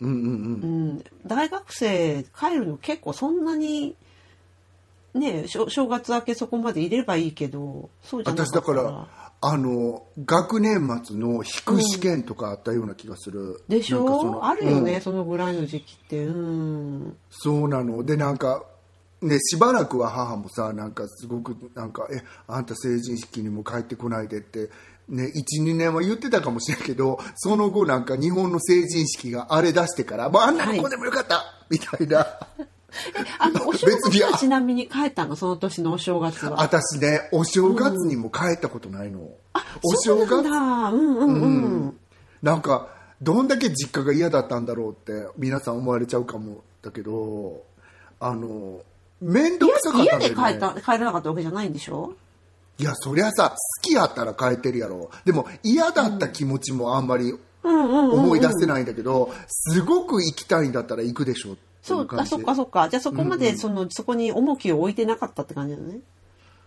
[0.00, 3.94] うんうんうんうん、大学生帰るの結構そんなに、
[5.14, 8.82] ね正正月明けそこまでいればいいけど、そうじゃな私だから。
[8.82, 9.08] ら
[9.46, 16.24] あの学年末の引く試験とかあったような気がする、でしなんかそのょあるよね、うんそのぐらいの時期って。
[16.24, 17.16] うん。
[17.30, 18.64] そうなのでなんか
[19.24, 24.70] ねしばらくは母もさなんかすごくなんか「えあんた成人式にも帰ってこないで」って
[25.06, 32.26] ね、12年は言ってたかもしれんけどその後なんか日本の成人式が荒れ出してから「もうあんなの子でもよかった」みたいな。
[33.40, 35.34] あの、 お正別に月はちなみに帰ったの？
[35.34, 36.62] その年のお正月は。
[36.62, 40.28] 私ねお正月にも帰ったことないの、お正月？
[40.28, 40.96] そうなんだ。
[40.96, 41.42] うんうん。
[41.42, 41.46] う
[41.88, 42.00] ん。
[42.40, 42.88] なんか
[43.20, 47.64] どんだけ実家が嫌だったんだろうって皆さん思われちゃうかもだけど
[48.20, 48.80] あの
[49.24, 52.14] 面倒くさかった家でんだよね帰った、帰らなかったわけじゃないんでしょ？
[52.78, 57.32] いやそりゃさ好きやったら帰ってるやろでも嫌だった気持ちもあんまり
[57.66, 58.20] うんうんうん。
[58.24, 62.88] 思い出せないんだけど、すごく行きたいんだったら行くでしょそうう、あ、感じでそっかそっか。
[62.90, 66.00] じゃあそこまで、その、そこに重きを置いてなかったって感じだね。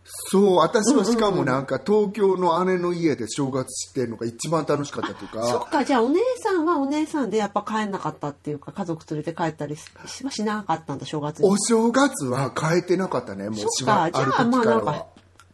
[0.09, 11.49] そう私はしかもなんか東京の姉の家で正月してるのが一番楽しかったというかそっか、じゃあお姉さんはお姉さんでやっぱ帰んなかったっていうか、家族連れて帰ったりしししなかったんだ、正月に。
[11.49, 15.05] お正月は帰ってなかったねもうそしばっか、じゃあまあなんか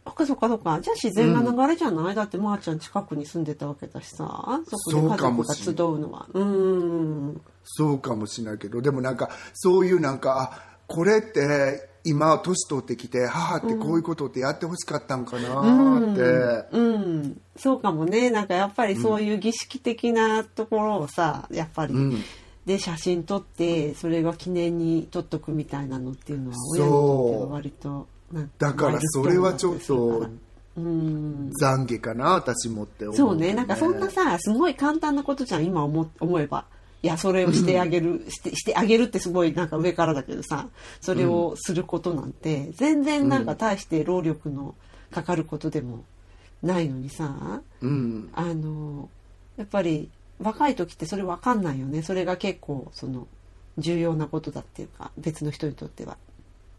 [0.04, 0.80] そっかそっかそっか。
[0.80, 6.26] じゃあ自然な流れじゃない、だってまーちゃん近くに住んでたわけだしさ、そこで家族が集うのは。
[6.32, 7.40] うんうんうん。
[7.64, 18.30] そうかもしれないけどでもなんかそういうなんかあこれって今年取ってきて母ってこういうことってやってほしかったんかなって、うん、そうかもね。
[18.30, 22.22] なんかやっぱりそういう儀式的なところをさ、やっぱり、ん
[22.66, 28.06] で写真撮って、それが記念に撮っとくみたいなのっていうのは親にとっては割と、
[28.58, 30.26] だからそれはちょっと
[30.76, 31.50] うん。
[31.60, 33.54] 懺悔かな私もって思うけど、そうね。
[33.54, 36.66] なんかそんなさ、すごい簡単なことじゃん、今思思えば。
[37.04, 40.70] いや、それをしてあげる、して、してあげるってすごいなんか上からだけどさ、
[41.02, 44.74] それをすることなんて、全然なんか大して労力の
[45.10, 46.02] かかることでも
[46.62, 48.30] ないのにさ、うん。
[48.32, 49.10] あの、
[49.58, 52.00] やっぱり若い時ってそれ分かんないよね。
[52.00, 53.28] それが結構、その、
[53.76, 56.16] 重要なことだっていうか、別の人にとっては。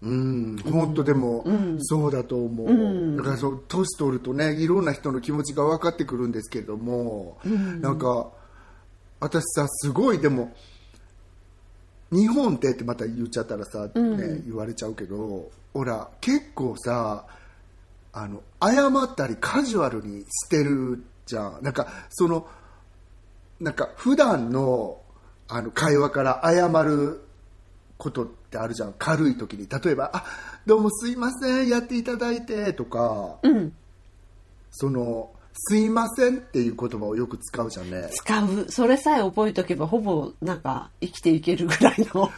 [0.02, 0.58] うん。
[0.72, 1.78] 本当でも、ん。
[1.82, 3.16] そうだと思う、ん。
[3.18, 7.38] だからそう年取るとねいろんな人の気持ちが分かってくるんですけれども、
[7.80, 8.32] なんか
[9.20, 10.54] 私さすごいでも
[12.12, 17.26] 日本ってってまた言っちゃったらさ、ね言われちゃうけどほら結構さ
[18.14, 21.60] あの謝ったりカジュアルにしてるじゃん。
[21.62, 22.48] なんかその
[23.60, 25.02] なんか普段の
[25.48, 27.22] あの会話から謝る
[27.98, 28.94] ことってあるじゃん。
[28.94, 29.68] 軽い時に。
[29.68, 30.26] 例えば「あ
[30.66, 33.74] どうもすいませんやっていただいて」とか、うん。
[34.72, 38.66] その「すいません」っていう言葉をよく使うじゃんね使う。
[38.70, 42.30] それさえ覚えとけば、ほぼなんか生きていけるぐらいの。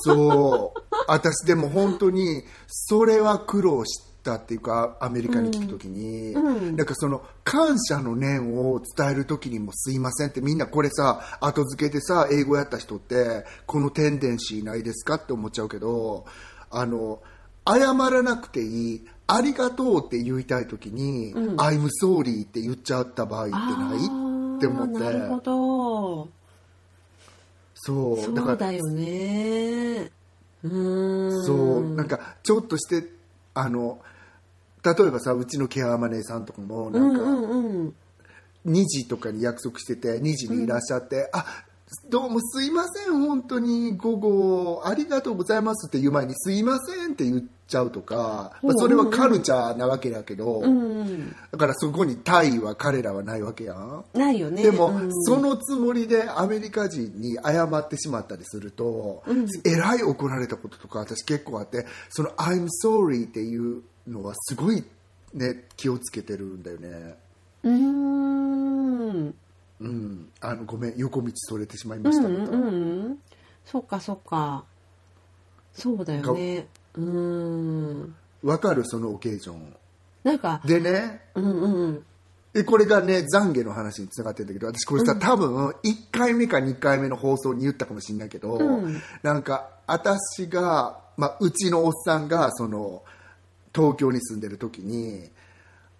[0.00, 16.24] そう私でも本当にそれは苦労したっていうかアメリカに来た時に、なんかその感謝の念を伝える時にも「すいません」ってみんなこれさ後付けでさ英語やった人ってこのテンデンシーないですかって思っちゃうけど
[16.70, 17.20] あの
[17.66, 23.58] 謝らなくていいありがとうって言いたい時に「I'm sorry」って言っちゃった場合ってな
[23.96, 24.56] い？
[24.56, 26.28] って思ってなるほど。
[27.74, 30.10] そうそだからうだよね。
[30.62, 31.44] うーん。
[31.44, 33.08] そうなんかちょっとして
[33.54, 33.98] あの
[34.84, 37.94] 例えばさうちのケアマネーさんとかもなんかうんうん。
[38.66, 41.44] 2時とかに約束してて2時にいらっしゃって、あ
[42.08, 51.36] どうもすいません本当に午後ありがとうございますって言う前にすいませんって言っちゃうとか、まあ、それはカルチャーなわけだけど、うんうん。
[51.50, 54.04] だからそこにタイは彼らはないわけやん。
[54.12, 54.62] ないよね。
[54.62, 59.22] でも、うんそのつもりでアメリカ人に謝ってしまったりすると、
[59.64, 64.84] えらい怒られたこととか私結構あってその「I'm sorry」っていうのはすごい、
[65.32, 67.16] ね、気をつけてるんだよね。
[67.62, 69.34] うーん。
[69.80, 72.38] うん、あのごめん横道それてしまいましたうんう
[73.08, 73.18] ん。
[73.64, 74.64] そっかそっか。
[75.72, 76.66] そうだよね。
[76.96, 78.14] うーん。
[78.42, 78.84] わかる？
[78.84, 79.74] そのオケージョン。
[80.22, 82.04] なんか、でねうんうん。
[82.52, 85.74] でこれがね懺悔の話につながってるんだけど私これさ、多分1
[86.12, 89.02] 回目か2回目の放送に言ったかもしれないけど、うん。
[89.22, 93.02] なんか私が、まあ、うちのおっさんがその
[93.74, 95.30] 東京に住んでる時に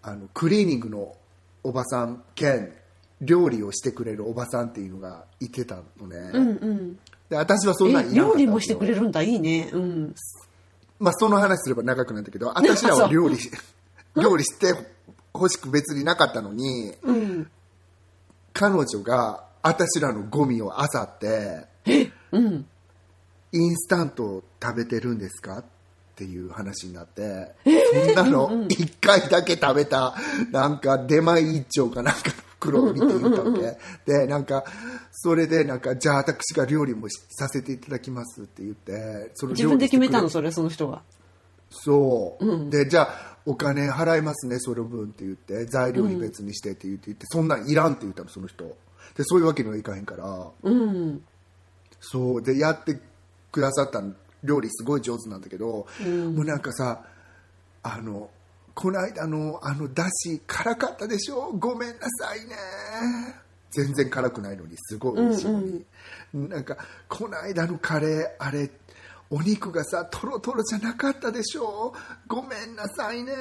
[0.02, 1.16] あのクリーニングの
[1.64, 2.72] おばさん兼
[3.20, 6.98] 料理をしてくれるおばさんっていうのがいてたのね、うんうん。
[7.28, 9.22] で私はそんなんえいなかった料理もしてくれるんだ。
[9.22, 9.70] いいね。
[9.72, 10.14] うん
[10.98, 13.36] まあ、その話すれば長くなるんだけど私らは料理
[14.16, 14.74] 料理して
[15.32, 17.50] ほしく別になかったのにうん
[18.52, 21.66] 彼女が私らのゴミを漁って
[22.32, 22.66] うん。
[23.52, 25.64] インスタントを食べてるんですかっ
[26.16, 30.14] ていう話になって、そんなの1回だけ食べた
[30.50, 32.20] なんか出前一丁かなんか
[32.72, 33.78] の袋を見て言ったわけ、
[34.12, 34.64] でなんか
[35.12, 40.28] それでなんかじゃあ私が料理もさせていただきますって言ってその自分で決めたの？
[40.28, 41.02] それその人が。
[41.70, 45.64] そう、でじゃあお金払いますねその分って言って。
[45.66, 48.64] 材料費別にしてって言って言って、そんなんいらんって言ったのその人。
[49.16, 50.50] でそういうわけにはいかへんから。
[50.62, 51.22] うん。
[52.00, 52.42] そう。
[52.42, 53.00] でやって
[53.50, 54.02] くださった
[54.42, 57.04] 料理すごい上手なんだけど、もうなんかさ
[57.82, 58.30] あの
[58.74, 61.52] この間のあのだし辛かったでしょ？
[61.58, 62.54] ごめんなさいね。
[63.70, 65.84] 全然辛くないのにすごい美味しいのに、
[66.32, 66.76] なんか
[67.08, 68.70] この間のカレーあれ
[69.30, 71.92] お肉がさトロトロじゃなかったでしょ？
[72.26, 73.32] ごめんなさいね。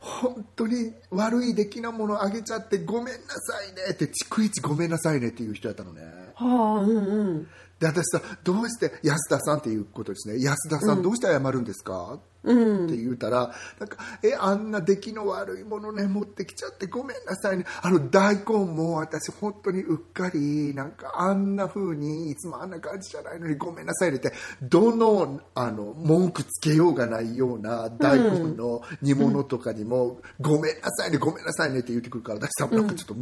[0.00, 3.92] 本当に悪い出来なものあげちゃってごめんなさいね。
[3.92, 6.02] って逐一ごめんなさいねっていう人やったのね。
[6.34, 7.48] はあうんうん
[7.78, 10.42] で私さどうして安田さんっていうことですね。
[10.42, 12.86] 安田さんどうして謝るんですか、うん。
[12.86, 17.66] って言うたらなんかえあんな出来の悪いものね持ってきちゃってごめんなさいね。
[17.82, 33.14] あの大根も私本当にうっかりなんかあんな風にいつもあんな感じじゃないのにごめんなさいねってどのあの文句つけようがないような大根の煮物とかにも、ごめんなさいねごめんなさいねって言ってくるから私さなんかちょっと、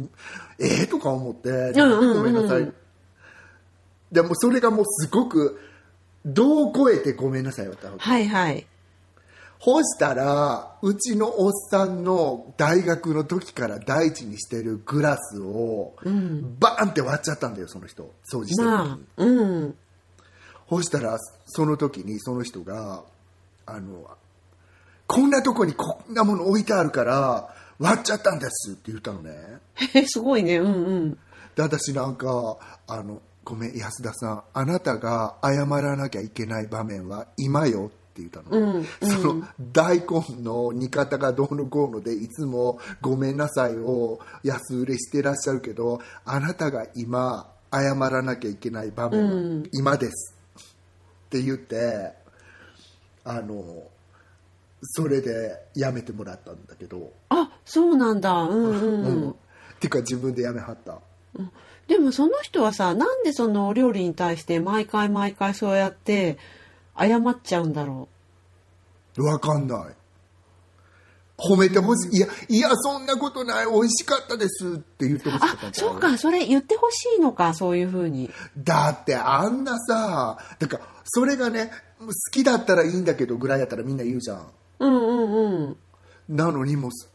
[0.59, 2.84] ええとか思って、ごめんなさい
[4.15, 5.59] でもそれがもうすごく
[6.25, 8.65] どう超えてごめんなさいだったわけはいはい。
[9.59, 15.93] ほしたらうちのおっさんの大学の時から大事にしてるグラスを
[16.59, 18.03] バーンって割っちゃったんだよその人。
[18.31, 19.75] 掃除してる時に、まあうん。
[20.67, 23.03] ほしたらその時にその人が
[23.65, 24.09] あの
[25.07, 29.35] こんなとこにこんなもの置いてあるから割っちゃったんですって言ったのね。
[30.07, 30.57] すごいね。
[30.57, 31.17] うんうん。
[31.55, 32.57] で私なんか
[32.87, 34.43] あのごめん安田さん。
[34.53, 38.85] あなたが謝らなきゃいけない場面は今よって言ったの、うんうん。
[39.07, 52.13] その大根の煮方がどうのこうのでいつも「ごめんなさい」を安売れしてらっしゃるけどあなたが今謝らなきゃいけない場面は今ですって言って
[53.23, 53.83] あの
[54.81, 58.31] それでやめてもらったんだけど、あそうなんだ。
[58.31, 59.27] うんうん、ううん。
[59.27, 59.35] ん、っ
[59.79, 60.99] ていうか自分でやめはった
[61.87, 66.37] でもその人はさなんでそのお料理に対して毎回毎回そうやって
[66.97, 68.07] 謝っちゃうんだろ
[69.17, 69.95] わかんない。
[71.37, 72.17] 褒めてほしい。
[72.17, 73.65] いやいやそんなことない。
[73.65, 74.75] 美味しかったです。
[74.75, 76.17] って言ってほしかったあそうか。
[76.17, 78.29] それ言ってほしいのかそういうふうに。
[78.57, 84.47] だってあんなさだからそれがね好きだったらいいんだけどぐらいやったらみんな言うじゃん。
[84.79, 85.77] うんうんうん。
[86.29, 87.09] なのにもうす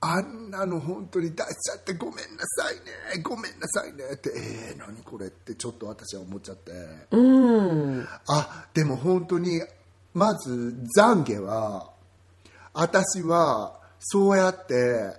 [0.00, 2.74] あんなの本当に出しちゃってごめんなさい
[3.16, 6.72] ねごめんなさいねってえー、何これってちょっと私は思っちゃって。
[7.10, 8.08] うん。
[8.28, 9.62] あでも本当に
[10.14, 11.90] まず懺悔は
[12.72, 15.16] 私はそうやって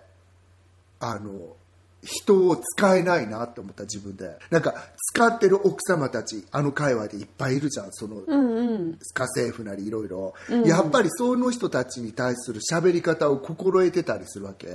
[1.00, 1.57] あの
[2.04, 4.38] 人を使えないなって思った自分で。
[4.50, 4.76] なんか
[5.14, 9.00] 使ってる奥様たちあの界隈でいっぱいいるじゃんそのうんうん。
[9.14, 10.34] 家政婦なりいろいろ。
[10.66, 14.68] やっぱりその人たちに対する喋り方を心得てたりするわけ。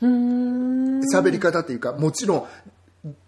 [0.00, 2.46] 喋り方っていうかもちろん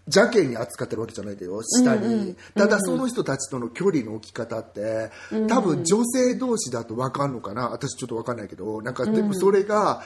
[0.07, 1.61] 邪険に扱ってるわけじゃないんだよ。
[1.63, 5.11] 下に、ただその人たちとの距離の置き方って
[5.49, 7.71] 多分女性同士だと分かんのかな。
[7.71, 8.83] 私ちょっと分かんないけど。
[8.83, 10.03] なんかでもそれが、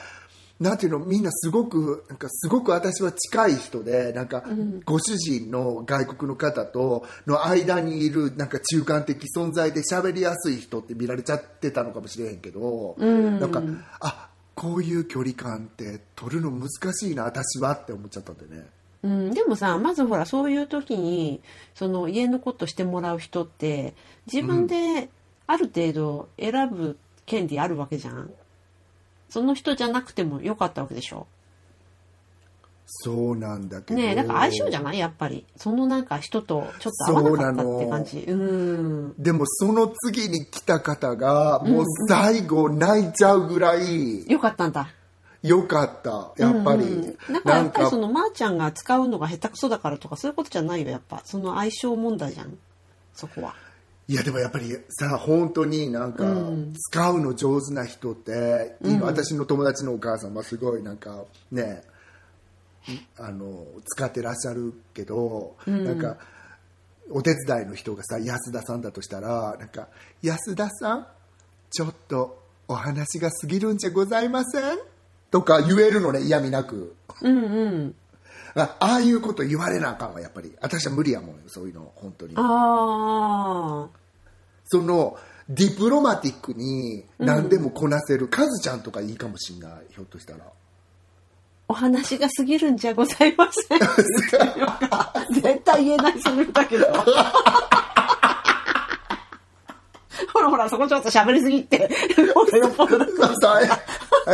[0.59, 4.43] なんていうのみんなすごくなんかすごく私は近い人でなんか
[4.83, 13.63] ご主人の外国の方との間にいるなんか中間的存在で喋りやすい人って見られちゃってたのかもしれへんけど、なんか
[14.01, 18.65] あこういう距離感って取るの難しいな私はって思っちゃったんでね。
[19.01, 21.39] うん、でもさまずほらそういう時に
[21.73, 23.93] その家のことしてもらう人って
[24.31, 25.09] 自分で
[25.47, 28.29] ある程度選ぶ権利あるわけじゃん、
[29.29, 31.27] その人じゃなくてもよかったわけでしょ？
[32.91, 33.99] そうなんだけど。
[33.99, 34.97] ねえなんか相性じゃない？
[34.97, 35.45] やっぱり。
[35.55, 38.19] そのなんか人とちょっと合わなかったって感じ。
[38.21, 39.13] うん。
[39.21, 44.27] でもその次に来た方がもう最後泣いちゃうぐらい。
[44.27, 44.89] よかったんだ。
[45.43, 46.33] よかった。
[46.43, 47.33] やっぱり、うん。
[47.33, 51.21] だからやっぱりそのまーちゃんが使うのが下手くそだからとかそういうことじゃないよやっぱ。
[51.25, 52.57] その相性問題じゃん。
[53.13, 53.53] そこは
[54.09, 56.25] いやでもやっぱりさ本当になんか
[56.89, 61.83] 使うの上手な人って、今私の友達のお母さんはすごいなんかね
[63.19, 66.17] あの使ってらっしゃるけど、なんか
[67.11, 69.89] お手伝いの人がさ安田さんだとしたらなんか
[70.23, 71.07] 「安田さん
[71.69, 74.79] ちょっとお話が過ぎるんじゃございません?」
[75.29, 76.95] とか言えるのね嫌味なく。
[77.21, 77.95] うんうん。
[78.55, 80.51] あああいうこと言われなあかんわやっぱり。
[80.59, 82.33] 私は無理やもんそういうの本当に。
[82.35, 83.98] ああ
[84.71, 85.17] その
[85.49, 90.39] ディプロマティックに何でもこなせる、カズちゃんとかいいかもしんないひょっとしたら。
[91.67, 93.79] お話が過ぎるんじゃございません。
[95.41, 96.85] 絶対言えないそれだけど。
[100.33, 101.89] ほらほらそこちょっと喋りすぎって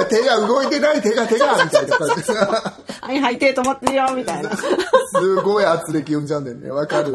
[0.09, 2.15] 手が動いてない手が手がみたいな感じ。
[2.15, 4.51] で さはいはい手止まってるよみたいな。
[4.55, 6.69] すごい圧力読んじゃうんだよね。
[6.71, 7.13] わかる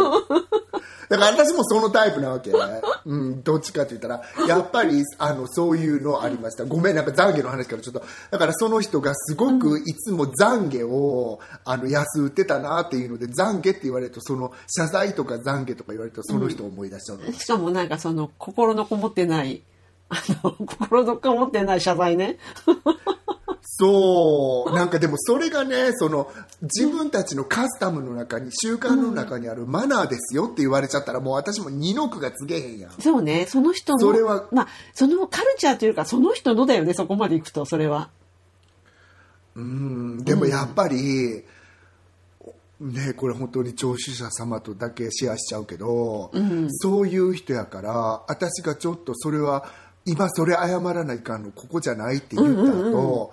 [1.11, 2.53] だから私もそのタイプなわけ、
[3.05, 4.23] うん、どっちかって言ったら。
[4.47, 6.65] やっぱりあのそういうのありました。
[6.65, 8.03] ごめんなんか懺悔の話からちょっと。
[8.31, 19.63] だからその人がすごくいつも懺悔をあの安売ってたなっていうので懺悔って言われるとその謝罪とか懺悔とか言われるとその人を思い出しちゃうの、しかもなんかその心のこもってない
[20.11, 22.39] あの心のこもってない謝罪ね
[23.63, 24.73] そう。
[24.77, 26.31] なんかでもそれがねその
[26.63, 32.93] 自分たちのカスタムの中に習慣の中にあるマナーですよって言われちゃったらもう私も二の句が告げへんやん。
[33.01, 33.47] そうね。
[33.49, 38.11] その人のそれはまあそのカルチャーというかその人のだよねそこまでいくとそれは。
[39.57, 40.25] うん。
[40.25, 41.45] でもやっぱり、
[42.81, 46.31] ねこれ本当に聴取者様とだけシェアしちゃうけど、
[46.71, 49.67] そういう人やから私がちょっとそれは
[50.07, 53.33] 今それ謝らないかんのここじゃないって言った後、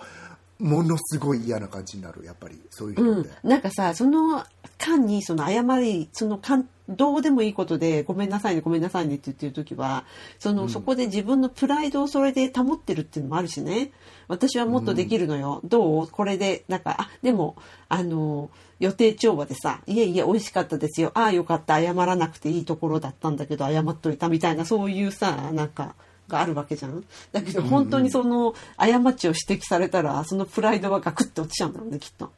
[0.58, 3.30] ものすごい嫌な感じになるやっぱりそういう人って。
[3.44, 4.44] なんかさその
[4.78, 10.04] 間にその謝りその間どうでもいいことでごめんなさいねごめんなさいねって言ってる時は
[10.38, 13.92] その、そこで自分のプライドをそれで保ってるっていうのもあるしね。
[14.26, 16.08] 私はもっとできるのよ、どう？
[16.08, 17.56] これでなんかあでも
[17.88, 18.50] あの
[18.80, 21.10] 予定調和でさ「いえいえ美味しかったですよ。
[21.14, 21.80] ああよかった。
[21.80, 25.94] 謝らなくていいところだったんだけど謝っといた」みたいなそういうさなんか。
[26.28, 27.04] があるわけじゃん。
[27.32, 32.30] だけど本当にその過ちを指摘されたらそのプライドはガクッと落ちちゃうんだろうねきっと。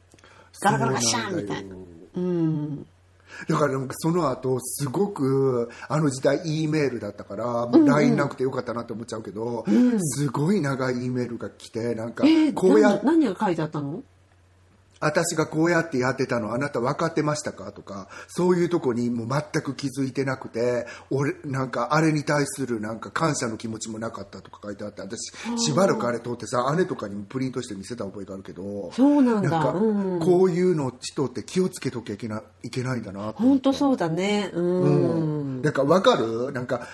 [0.61, 1.75] ガラガラガシャンみたいな。
[2.15, 2.85] うん。
[3.47, 9.65] だからその後すごくあの時代 E メールだったから LINE なくてよかったなって思っちゃうけど、
[9.99, 14.03] すごい長い E メールが来てなんかえー、こうやっ何何が書いてあったの？
[15.01, 17.71] 私がこうやってやってたのあなた分かってましたか？
[17.71, 29.49] とかそういうとこにもう全く気づいてなくて俺なんかあれに対するなんか感謝の気持ちもなかったとか書いてあって私しばらくあれ通ってさ姉とかにもプリントして見せた覚えがあるけどそうなんだ。
[29.49, 34.51] なんこういうの人って気をつけときゃいけないけないんだな本当そうだね。
[34.53, 36.51] うん、なんか分かる？
[36.51, 36.87] なんか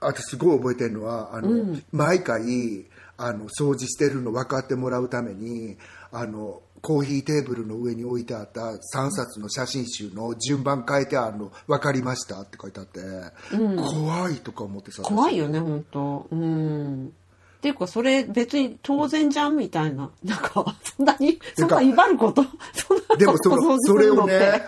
[0.00, 2.86] 私すごい覚えてるのはあの、毎回
[3.16, 5.78] あの掃除してるの分かってもらうために
[6.12, 13.00] あのコーヒーテーブルの上に置いてあった3冊の写真集の順番変えてあるの分かりましたって書いてあって、
[13.50, 16.26] 怖いとか思ってさ怖いよね本当。
[16.30, 17.06] うん。
[17.06, 20.10] っていうかそれ別に当然じゃんみたいな。
[20.22, 24.62] なんかそんなにそんな威張ることそんなでもそのそれをね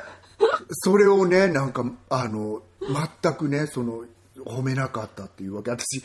[0.70, 2.62] それをねなんかあの
[3.22, 4.04] 全くねその
[4.44, 5.70] 褒めなかったっていうわけ。
[5.70, 5.98] 私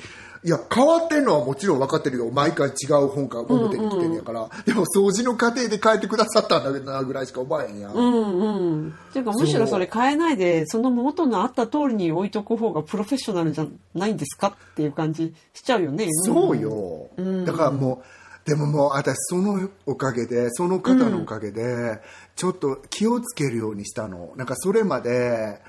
[0.44, 8.88] いや変わってんのはもちろん分かってるよ毎回違う本が表に来てんやから、でも掃除の過程で変えてくださったんだけどなぐらいしか思わへんやん、うんう。
[8.88, 17.10] んっていうかむしろそれ変えないでその元のあった通りに置いとく方がプロフェッショナルじゃないんですかっていう感じしちゃうよねそうよ、
[17.46, 22.00] だからもうでももう私そのおかげでその方のおかげで
[22.36, 24.34] ちょっと気をつけるようにしたの。
[24.36, 25.62] なんかそれまで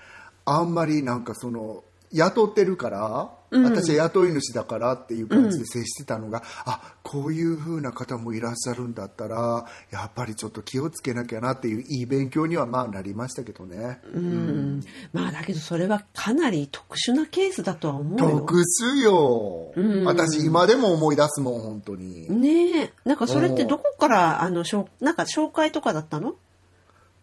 [0.47, 14.83] あんまりなんかその雇ってるから、私は雇い主だからっていう感じで接してたのが、あこういう風な方もいらっしゃるんだったらやっぱりちょっと気をつけなきゃなっていういい勉強にはまあなりましたけどね、うん。
[15.13, 18.41] まあだけどそれはかなり特殊なケースだとは思うよ。
[18.41, 19.73] 特殊よ、
[20.07, 22.93] 私今でも思い出すもん本当に、ねえ。
[23.05, 26.37] なんかそれってどこからあのしょうなんか紹介とかだったの？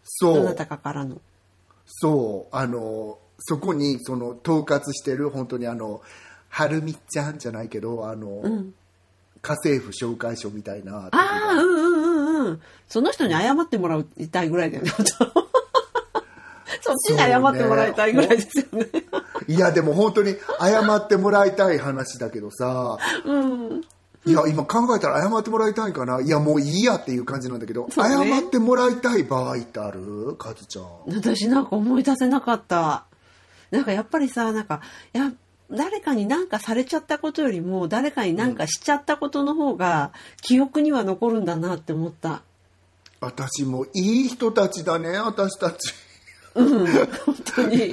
[0.04, 0.34] そう。
[0.34, 1.20] どなたかからの。
[1.86, 2.56] そう。
[2.56, 6.00] あのそこにその統括してる本当にあの
[6.48, 8.42] はるみちゃんじゃないけどあの、
[9.42, 11.08] 家政婦紹介所みたいな。
[11.10, 12.60] ああうんうんうんうん。
[12.88, 14.90] その人に謝ってもらいたいぐらいだよね。
[16.82, 18.86] そっちに謝ってもらいたいぐらいですよね。
[19.46, 22.98] いやでも本当に謝ってもらいたい話だけどさ、
[24.26, 26.20] いや今考えたら謝ってもらいたいかな。
[26.20, 27.92] いやもういいやっていう感じなんだけど、ね。
[27.94, 28.02] 謝
[28.46, 30.36] ってもらいたい場合ってある？
[30.38, 30.84] カズちゃん。
[31.06, 33.04] 私なんか思い出せなかった。
[33.70, 34.80] なんかやっぱりさ、なんか、
[35.12, 35.32] や、
[35.70, 40.12] 誰かに何かされちゃったことよりも、誰かに何かしちゃったことの方が、
[40.42, 42.42] 記憶には残るんだなって思った。
[43.20, 45.94] 私もいい人たちだね私たち
[46.54, 46.86] 本
[47.54, 47.90] 当に。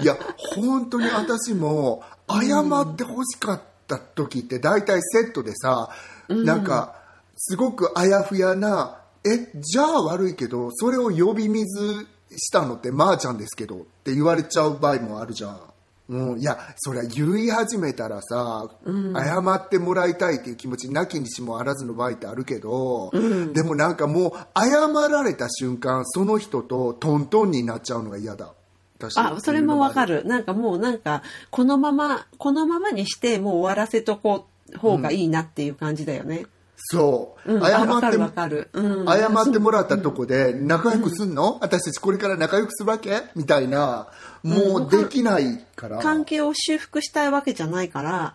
[0.00, 5.90] いや本当に私も謝ってほしかった時って大体セットでさ、
[6.28, 6.96] なんか
[7.36, 12.06] すごくあやふやな「えじゃあ悪いけどそれを呼び水
[12.38, 15.60] したのってまー、ちゃんですけど」って言われちゃう場合もあるじゃん。
[16.06, 23.10] うん、いやそれは言い始めたらさ、謝ってもらいたいっていう気持ちなきにしもあらずの場合ってあるけど、
[23.54, 28.52] でもなんかもう謝られた瞬間その人とトントンになっちゃうのが嫌だ
[28.98, 30.24] 私あ、それもわかるる。
[30.24, 36.46] なんかもうなんか、このまま、このままにして、もう終わらせとこう、方がいいなっていう感じだよね。
[36.76, 38.68] そう、うん、謝ってわかる。
[38.72, 39.06] うん。
[39.06, 43.22] 謝ってもらったとこで仲良くすんの、私たちこれから仲良くするわけ？
[43.34, 44.08] みたいな。
[44.42, 48.34] もうできないから、関係を修復したいわけじゃないから、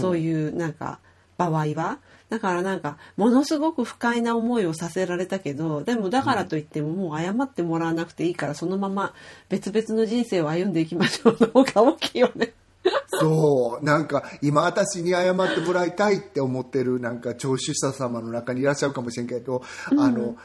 [0.00, 0.98] そういうなんか
[1.36, 1.98] 場合は。
[2.30, 9.12] だからなんかものすごく不快な思いをさせられたけどでもだからといってももう謝ってもらわなくていいからそのまま
[9.50, 12.54] 別々の人生を歩んでいきましょうの方が大きいよね。
[13.08, 13.84] そう。
[13.84, 20.36] なんか今私に謝ってもらいたいって思ってるなんか聴取者様の中にいらっしゃるかもしれんけど、あの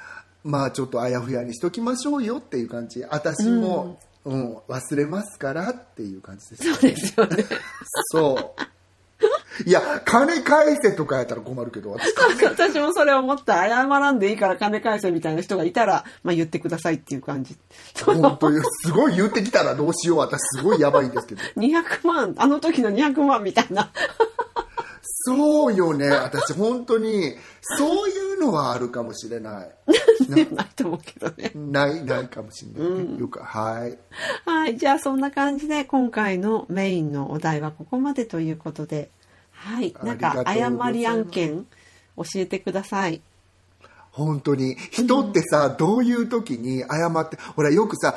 [0.43, 3.03] まあちょっとあやふやにしときましょうよっていう感じ。
[3.03, 4.57] 私も、うん。
[4.67, 7.45] 忘れますからっていう感じですそうですよね。
[8.11, 8.78] そう
[9.65, 12.13] いや金返せとかやったら困るけど私
[12.45, 17.57] 私もそれ思った謝らんでいいから金返せみたいな人がいたら、まあ、言ってくださいっていう感じ。
[18.05, 23.91] 本当にすごい言ってきたらどうしよう私すごいやばいんですけど 200万あの時の200万みたいな。
[25.21, 29.71] そうよね私本当にそういうのはあるかもしれない
[30.29, 31.51] ないと思うけどね。
[31.55, 33.97] ないないかもしれない、よくはい
[34.45, 34.77] はい。
[34.77, 39.11] じゃあそんな感じで今回のメインのお題はここまでということで。
[39.59, 39.93] はい。
[40.03, 41.65] なんか誤り案件
[42.15, 43.21] 教えてください。
[44.11, 48.15] 本当に人ってさ、どういう時に謝ってほらよくさ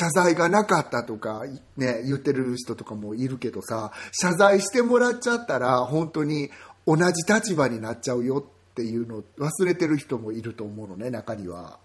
[0.00, 1.44] 謝罪がなかったとか、
[1.76, 6.50] ね、言ってる人とかもいるけどさ謝罪してもらっちゃったら本当に
[6.86, 11.78] 同じ立場になっちゃうよっていうのを忘れてる人もいると思うのね中には。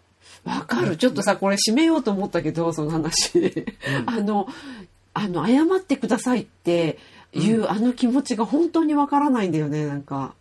[0.43, 0.97] わかる。
[0.97, 3.65] ちょっとさ、これ締めようと思ったけど、その話。
[4.05, 4.47] あの、
[5.13, 6.97] あの、謝ってくださいって
[7.33, 10.33] いう、あの気持ちが本当にわからないんだよね、なんか。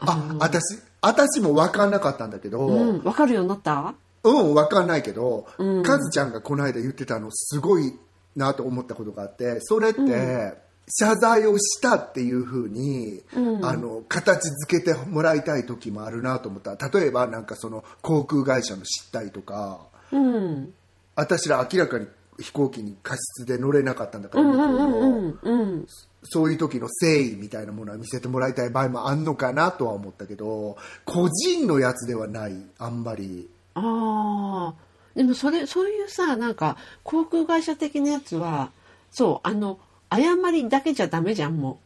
[0.00, 3.02] あ私私も分かんなかったんだけど、うん。
[3.02, 3.94] わかるようになった？
[4.22, 5.46] うん、わかんないけど、
[5.82, 7.98] カズちゃんがこの間言ってたのすごい
[8.36, 10.54] なと思ったことがあってそれって、
[10.92, 13.22] 謝罪をしたっていうふうに、
[13.62, 19.80] あの形付けてもらいたい時もあるなと思った例えばなんかその航空会社の失態とか
[20.12, 20.74] うん。
[21.16, 22.06] 私ら明らかに
[22.38, 25.86] 飛行機に過失で乗れなかったんだから、うんうんうんうん。
[26.22, 33.48] そういう時の誠意みたいなものは見せてもらいたい場合もあんのかなとは思ったけど個人のやつではないあんまり。
[33.74, 34.90] ああ。
[35.14, 38.70] でもそれ、そういうさ、なんか、航空会社的なやつは、
[39.10, 41.76] そう、あの、誤りだけじゃダメじゃん、もう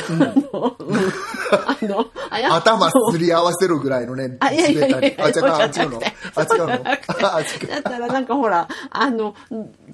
[0.00, 0.14] う。
[0.14, 0.96] あの、うん。
[0.96, 6.00] あの、あや頭すり合わせるぐらいのね、あ、いやいやいやいや、あ、違う、あ、違うの。
[6.34, 6.72] あ、違うの。
[6.72, 7.66] あ、違う。
[7.68, 9.34] だったらなんかほら、あの、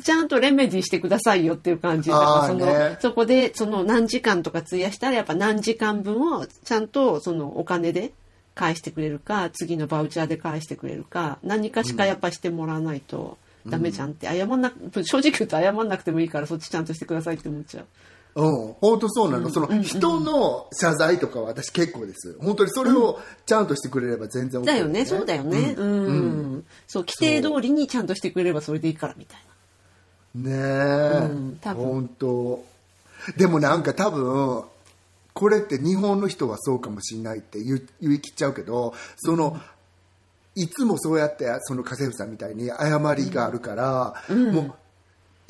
[0.02, 2.10] ちゃんとレメディしてくださいよっていう感じ。
[2.10, 8.12] だからその、そこで、その何時間とか費やしたら、やっぱ何時間分をちゃんとそのお金で
[8.54, 17.86] 返してくれるか、次のバウチャーで返してくれるか、何かしかやっぱしてもらわないとダメじゃんって、謝んなく、正直言うと謝んなくてもいいから、そっちちゃんとしてくださいって思っちゃう。
[18.34, 19.50] うん、本当そうなの。
[19.50, 22.36] その、人の謝罪とかは私結構です。
[22.40, 25.74] 本当にそれをちゃんとしてくれれば全然 OK だよね、そうだよね。
[25.76, 26.64] うん。
[26.86, 29.50] そう、規定通りにちゃんとしてくれればそれでいいからみたいな。
[30.34, 31.84] ねえ、ん多分。
[31.84, 32.64] 本当。
[33.36, 34.64] でもなんか多分
[35.34, 39.60] これって日本の人はそうかもしれないって言い切っちゃうけどその、
[40.54, 44.74] いつもそうやってその家政婦さんみたいに謝りがあるから、もう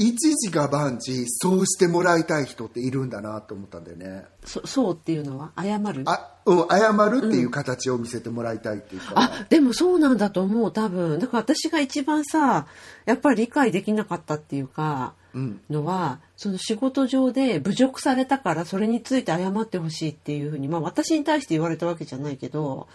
[0.02, 4.24] 一時が万事そうしてもらいたい人っているんだなと思ったんだよね。
[4.46, 5.52] そそうっていうのは？
[5.58, 6.02] 謝る？
[6.06, 11.18] あ、うん、謝るっていう形を見せてもらいたいっていうか、あでもそうなんだと思う多分。
[11.18, 12.66] だから私が一番さ
[13.04, 15.60] やっぱり理解できなかったっていうか、ん。
[15.68, 22.88] のはその仕事上で侮辱されたからそれについて謝ってほしいっていうふうにまあ私に対して言われたわけじゃないけど、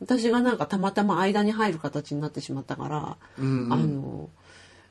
[0.00, 3.72] 私がなんかたまたま間に入る形になってしまったから、うんうん。
[3.72, 4.28] あの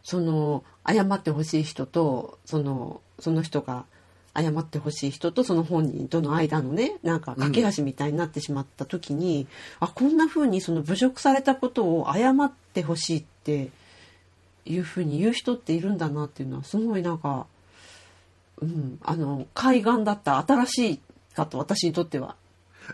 [0.10, 3.86] その謝ってほしい人とそのその人が
[4.36, 9.46] 謝ってほしい人とその本人との間のねなんか架け橋みたいになってしまった時に、
[9.80, 13.70] あこんな風にその侮辱されたことを謝ってほしいって
[14.66, 17.46] いう風に言う人っているんだなっていうのはすごいなんか、
[18.62, 21.00] うん、あの海岸だった新しい
[21.36, 22.36] かと私にとっては。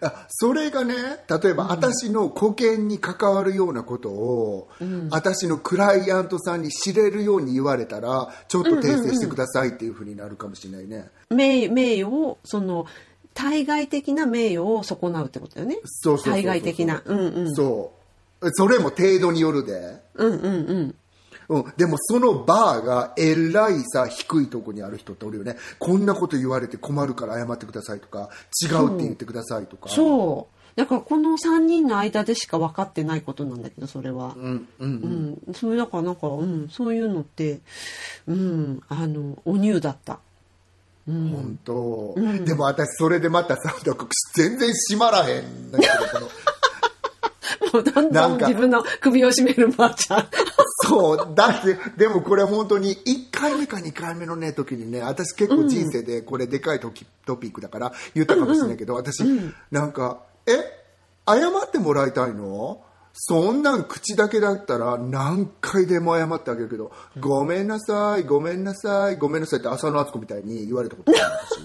[0.02, 0.96] あそれがね
[1.30, 4.70] 例えば私の保険に関わるようなことを、
[5.10, 12.86] 私のクライアントさんに知れるように言われたらちょっと訂正してくださいっていうふうになるかもしれないね、名名誉をその
[13.34, 15.80] 対外的な名誉を損なうってことだよね。
[15.86, 17.04] そうそうそうそう対外的な。
[17.06, 17.54] うんうん。
[17.54, 17.92] そ
[18.42, 20.50] うそれも程度によるで、うんうんう
[20.88, 20.96] ん。
[21.50, 28.30] うん、でもそのバーがえらいさ低いとこにある人っておるよねこんなこと言われて困るから謝ってくださいとか
[28.64, 30.56] 違うって言ってくださいとかそう。
[30.76, 34.36] だからこの3人の間でしか分かってないことなんだけど、それは。
[34.36, 35.54] うんうんうん。
[35.54, 37.60] それだからなんか、うん、そういうのって、
[38.28, 40.20] うん、あの、お乳だった。
[41.08, 41.30] うん。
[41.30, 43.74] 本当、でも私それでまたさ
[44.34, 46.30] 全然閉まらへんだけどこの
[47.74, 50.28] もうどんどなん自分の首を絞めるばあちゃん。
[50.84, 51.34] そう。
[51.36, 59.24] だってでもこれ本当に1回目か2回目のね時にね私結構人生でこれでかいトキトピックだから言ったかもしれないけど、私
[59.72, 60.52] なんか「え？
[61.28, 62.82] 謝ってもらいたいの?」
[63.18, 71.60] そんなん口だけだったら何回でも謝ってあげるけど「ごめんなさいごめんなさいごめんなさい」って浅野敦子みたいに言われたことある私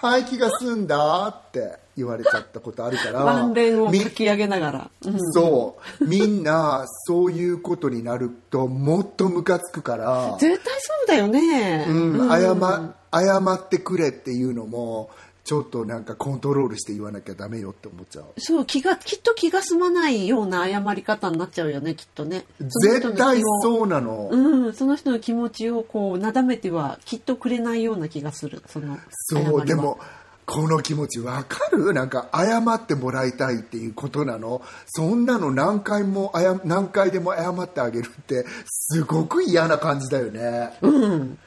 [0.02, 4.90] はい気が済んだって言われちゃったことあるから 晩年をき上げながら。
[5.06, 11.86] うんそうみんなそういうことになるともっとムカつくから、絶対そうだよね。
[11.88, 15.10] うん、謝謝ってくれっていうのも
[15.44, 22.44] ちょっとなんかコントロールして言わなきゃダメよって思っちゃうそう、気が、きっと気が済まないような謝り方になっちゃうよね、きっとね。
[22.60, 23.42] 絶対う。
[23.62, 28.98] そうなの、うん、その人の気持ちをこう、なだめては、きっとくれないような気がする、その。
[29.10, 29.98] そうでも
[30.44, 31.92] この気持ちわかる？
[31.92, 34.62] なんか謝ってもらいたいっていうことなの？
[34.86, 41.38] そんなの何回も謝何回でも謝ってあげるってすごく嫌な感じだよね、うん。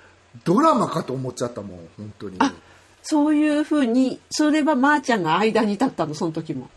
[0.43, 2.39] ドラマかと思っちゃったもん本当に
[3.03, 6.69] そういうふうに、それはまーちゃんが間に立ったの、その時も。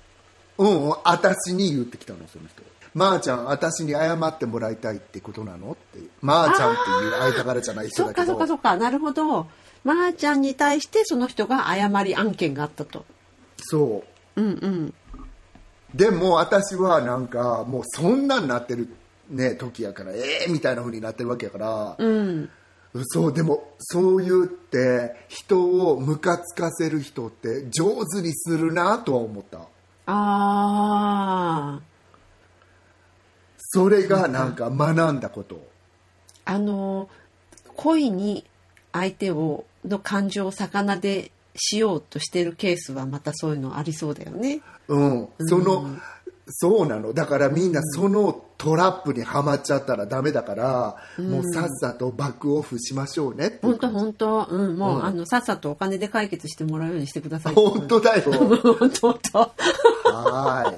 [0.58, 2.62] うん、私に言ってきたの、その人。
[2.94, 5.72] まー、ちゃん、私に謝ってもらいたいってことなの？
[5.72, 6.00] って。
[6.20, 8.32] まー、ちゃんっていう間柄じゃない人そっかだけど。
[8.32, 9.46] そっかそっか、なるほど。
[9.84, 13.04] まーちゃんに対してその人が謝り案件があったと。
[13.58, 14.04] そ
[14.36, 14.40] う。
[14.40, 14.94] うんうん。
[15.94, 18.88] でも私はなんか、もうそんなんなってる
[19.30, 22.50] ね、時やから、ええー、みたいな風になってるわけやから、うん。
[23.04, 29.58] そう、でも、そう言って、人をムカつかせる人って上手にするなとは思った。
[29.58, 29.66] あ
[30.06, 31.80] あ。
[33.58, 35.66] それがなんか学んだこと。
[36.46, 37.10] あの
[37.76, 38.46] 恋に
[38.98, 44.60] 相手をの感情を魚でしようとしてるケースはまたそういうのありそうだよね。
[44.88, 45.86] うん、その、
[46.50, 57.54] そうなのだからみんなそのトラップにはまっちゃったらダメだから、もうさっさとバックオフしましょうね本当本当うんもう、うんあのさっさとお金で解決してもらうようにしてください。
[57.54, 59.38] 本当だよ本当本当。
[59.38, 60.74] は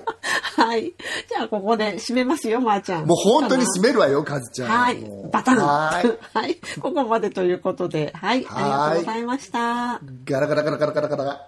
[0.57, 0.83] はい。
[1.29, 3.05] じゃあここで締めますよまー、ちゃん。
[3.05, 5.03] いもう本当に閉めるわよカズちゃんはい。
[5.33, 5.57] バタン。
[5.59, 5.91] は
[6.35, 6.57] はいい。
[6.81, 8.39] ここまでということで、はい。
[8.39, 10.01] ありがとうございました。
[10.25, 11.47] ガラガラガラガラガラガラ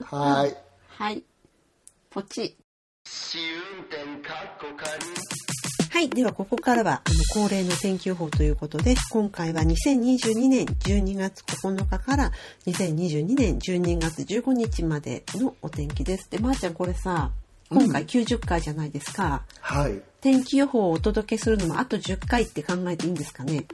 [0.06, 0.56] はい
[0.88, 1.22] はい。
[2.14, 2.56] ポチ。
[3.04, 3.38] 試
[3.74, 6.08] 運転かっこかりはい。
[6.10, 12.30] では、ここからは、あの、恒例の天気予報ということで、今回は2022年12月9日から
[12.68, 16.30] 2022年12月15日までのお天気です。
[16.30, 17.32] で、まー、ちゃん、これさ、
[17.68, 19.42] 今回90回じゃないですか。
[19.60, 23.66] はい天気予報をお届けするのもあと10回って考えていいんですかね？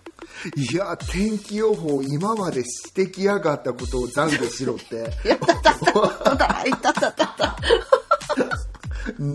[0.56, 4.96] いや天気予報今までしてきやがったことを懺悔しろって
[5.28, 6.89] やったった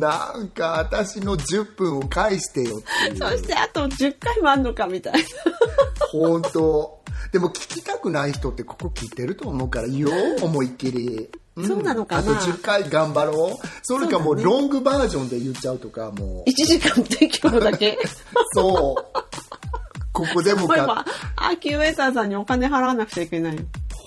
[0.06, 3.18] なんか私の10分を返してよっていう。
[3.18, 5.20] そしてあと10回もあんのかみたいな。
[6.12, 7.02] 本当。
[7.32, 10.10] でも聞きたくない人ってここ聞いてると思うからよ
[10.42, 11.30] 思いっきり、
[11.62, 11.66] ん。
[11.66, 12.22] そうなのかな。
[12.22, 13.68] あと10回頑張ろう。
[13.84, 16.50] それかもうロングバージョンで言っちゃうとかもう。
[16.50, 17.98] 1時間天気予報だけ。
[18.54, 19.06] そう。
[20.14, 20.68] ここでもか。
[20.68, 23.58] これは、アーキュレーターさんにお金払わなくちゃいけない。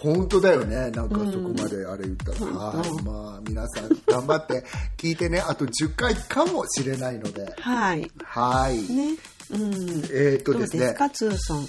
[0.01, 0.91] 本当だよね。
[0.93, 3.03] なんかそこまであれ言ったら、はい。
[3.03, 4.65] まあ皆さん頑張って
[4.97, 5.41] 聞いてね。
[5.41, 7.53] あと10回かもしれないので。
[7.59, 8.11] はい。
[8.23, 9.17] はい、ね。
[9.51, 9.63] うん。
[10.11, 11.67] えーっとどうですねですか、ツーソン。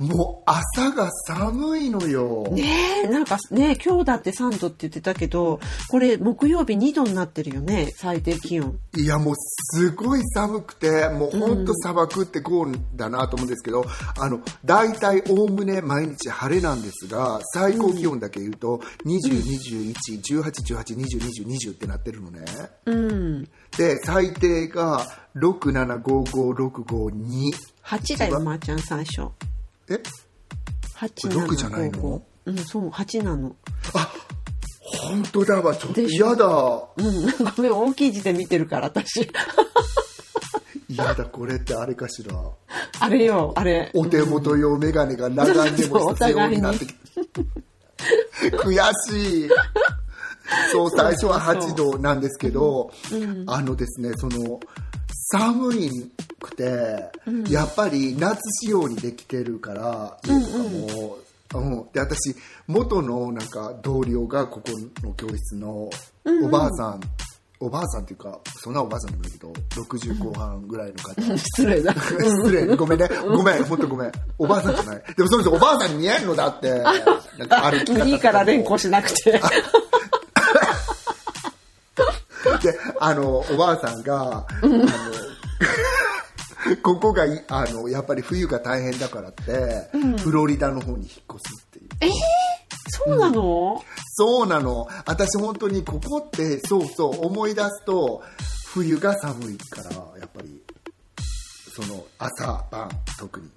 [0.00, 0.08] うん。
[0.08, 2.48] もう朝が寒いのよ。
[2.52, 8.78] ねえ、なんかね、今日だって3度って言ってたけど、これ木曜日2度になってるよね、最低気温。
[8.96, 13.84] いやもうすごい寒くてもうほんと砂漠ってこうだなと思うんですけど、
[14.18, 22.44] あの大体おおむね毎日晴れなんですが最高気温だけ言うと20211818202020ってなってるのね
[22.86, 23.48] うん。
[23.76, 25.06] で最低が
[25.36, 27.52] 6755652
[27.84, 29.22] 8だよ、まー、ちゃん最初。
[29.88, 30.00] え
[30.96, 32.22] ？8これ6じゃないの？
[32.44, 33.54] うん、そう、8なの。
[34.80, 35.74] 本当だわ。
[35.76, 36.44] ちょっと嫌だ。
[36.96, 39.30] うん、ごめん、大きい字で見てるから、私。
[40.88, 42.34] 嫌だこれってあれかしら。
[43.00, 43.90] あれよ、あれ。
[43.94, 47.00] お手元用眼鏡が長いでも必要になってきて。
[48.50, 48.74] 悔
[49.08, 49.48] しい
[50.72, 52.90] そう最初は8度なんですけど、
[53.46, 54.60] あのですねその
[55.32, 55.90] 寒い
[56.40, 57.10] くて、
[57.48, 61.22] やっぱり夏仕様にできてるから家とかも、うん
[61.92, 62.34] で私
[62.66, 64.70] 元のなんか同僚がここ
[65.06, 65.90] の教室の
[66.42, 67.00] おばあさん、
[67.60, 71.94] おばあさんっていうかそんなおばあさんでもないけど60後半ぐらいの方、失礼だ。
[72.00, 72.74] 失礼。
[72.74, 73.08] ごめんね。
[73.22, 73.64] ごめん。
[73.64, 74.12] 本当ごめん。
[74.38, 75.02] おばあさんじゃない。
[75.16, 76.92] でもその人おばあさんに見えんのだって な
[77.44, 78.04] んか歩き方とかも。
[78.06, 79.32] いいから連呼しなくて。
[82.62, 84.86] であのおばあさんが、あの
[86.84, 89.90] ここがいあのやっぱり冬が大変だからって、
[90.22, 91.18] フロリダの方に引っ越
[91.52, 91.88] すっていう。
[92.88, 93.84] そうなの、
[94.14, 94.86] そうなの。
[95.04, 98.22] 私本当にここってそうそう思い出すと
[98.66, 99.90] 冬が寒いから
[100.20, 100.62] やっぱり
[101.74, 102.88] その朝晩
[103.18, 103.48] 特に。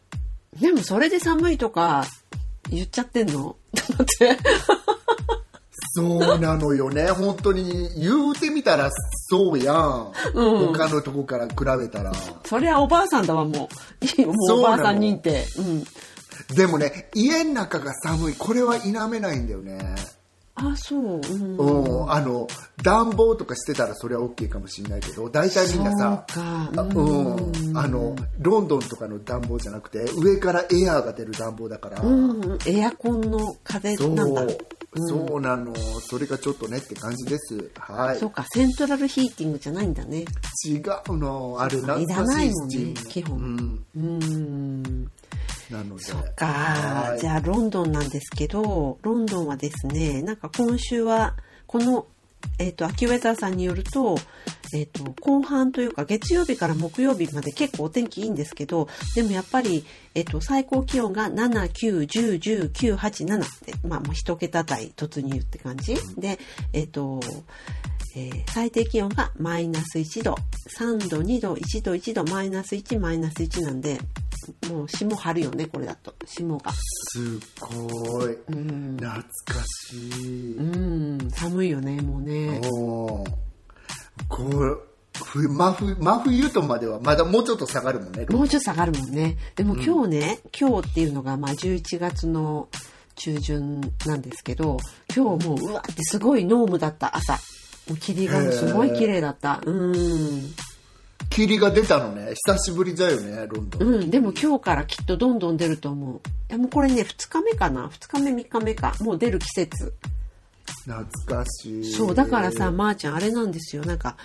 [0.59, 2.07] でもそれで寒いとか
[2.71, 3.55] 言っちゃってんの？
[3.75, 4.39] だって。
[5.97, 7.07] そうなのよね。
[7.07, 7.89] 本当に。
[7.97, 8.91] 言うてみたら
[9.29, 12.11] そうやん、他のとこから比べたら。
[12.43, 13.69] そりゃおばあさんだわ、も
[14.17, 14.21] う。
[14.25, 15.45] もうおばあさん認定。
[15.57, 15.85] うん。
[16.55, 18.35] でもね家の中が寒い。
[18.35, 19.79] これは否めないんだよね
[20.55, 21.01] あ、そう。
[21.01, 21.57] うん。
[21.57, 22.47] うん、あの
[22.81, 34.13] 暖房とかしてたらそれは OK かもしれないけど大体みんなさそうん、あのロンドンとかの暖房じゃなくて上からエアーが出る暖房だから、うん、エアコンの風そう。
[34.13, 34.33] なん。
[34.33, 34.47] だ。
[34.95, 35.75] そうなの。
[35.75, 37.69] それがちょっとねって感じです。
[37.77, 38.17] はい。
[38.17, 40.25] そうか、セントラルヒーティングじゃないんだね。
[40.65, 40.77] 違
[41.09, 41.57] うの。
[41.59, 42.93] あれ懐いらないもんね。
[43.09, 43.37] 基本。
[43.37, 45.11] うん、うん。
[45.69, 47.15] なのでそっかは。
[47.15, 51.35] いじゃあ、ロンドンなんですけど、ロンドンはですね、なんか今週は、
[51.67, 52.07] この、
[52.59, 54.17] えっ、と、秋ウェザーさんによると、
[54.73, 65.95] えっ、と、後半というか、月曜日から木曜日まで結構お天気いいんですけど、でもやっぱり、えっ、と、最高気温が7、9、10、10、9、8、7って、まあ、もう一桁台突入って感じ。
[66.17, 66.39] で、
[66.73, 67.19] えっ、と、
[68.15, 70.37] えー最低気温がマイナス1度、
[70.79, 73.99] 3度、2度、1度、1度、マイナス1、マイナス1なんで、
[74.69, 76.13] もう霜張るよね、これだと。
[76.25, 76.71] 霜が。
[76.71, 78.97] すごい、うん。
[78.97, 79.23] 懐か
[79.89, 82.61] しい、うん、寒いよね、もうね。
[82.63, 83.31] おー
[84.27, 84.81] こう
[85.23, 89.37] ふ真冬真冬とまではまだもうちょっと下がるもんねもうちょっと下がるもんね。
[89.55, 92.69] でも今日ね、今日っていうのがまあ11月の
[93.15, 94.77] 中旬なんですけど、
[95.15, 97.39] 今日もううわってすごい濃霧だった朝。
[97.99, 99.61] 霧がすごい綺麗だった。
[99.65, 100.53] うん。
[101.29, 106.21] 霧が出たのね久しぶりだよねロンドン、うん、でも今日からきっとどんどん出ると思う。
[106.47, 108.95] でもこれね、2日目かな ?2 日目、3日目か。
[109.01, 109.93] もう出る季節。
[110.85, 113.83] 懐かしいそう、だからさ、まー、ちゃんあれなんですよ。
[113.83, 114.17] なんか、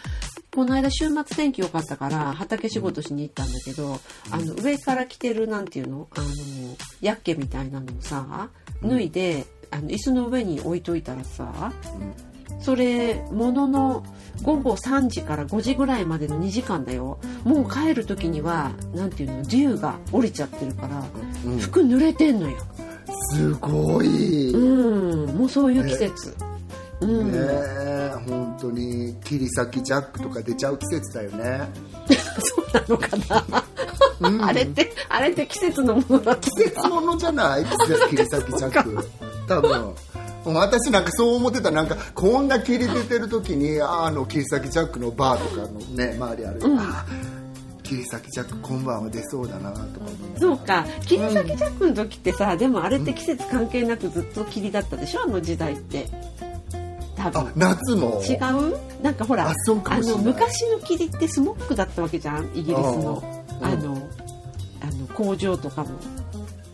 [0.55, 6.09] この間週末天気良かったから畑仕事しに行ったんだけど、あの、上から着てるなんていうの？
[6.17, 6.27] あの、
[7.01, 8.51] ヤッケみたいなのをさ、
[8.83, 11.73] 脱いで、あの、椅子の上に置いといたらさ、
[12.61, 14.03] それ、ものの
[14.43, 17.19] 午後3時から5時ぐらいまでの2時間だよ。
[17.45, 21.03] もう帰る時には、なんていうの、デューが降りちゃってるから、
[21.47, 21.59] うん。
[21.59, 22.57] 服濡れてんのよ。
[23.33, 26.35] すごい、うん、もうそういう季節。
[27.01, 27.33] うん。
[27.33, 31.69] ねえ本当に切り裂きジャックとか出ちゃう季節だよね。
[32.45, 33.09] そうなのか
[34.21, 37.65] な、 あれって、あれって季節のものだ季節ものじゃない？
[38.11, 39.09] 切り裂きジャック。
[39.49, 39.95] 多分
[40.45, 41.71] 私なんかそう思ってた。
[41.71, 47.05] なんかこんな切り出てる時にああの切り裂きジャックのバーとかのね周りある、あ
[47.83, 50.07] 切り裂きジャック今晩は出そうだなとか
[50.39, 50.87] そうか。
[51.07, 55.25] 切り裂きジャックの時ってさ、でもあれって季節関係なくずっと霧だったでしょ？
[55.25, 56.07] あの時代って。
[57.17, 58.23] 多あ分夏も。
[58.27, 59.03] 違う？
[59.03, 62.47] なんかほらあの昔の霧ってスモックだったわけじゃん？
[62.55, 63.23] イギリスの。
[63.61, 64.09] あああの
[64.81, 65.91] あの工場とかも。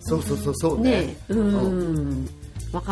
[0.00, 0.90] そうそうそうそうね。
[0.90, 2.28] ねうん、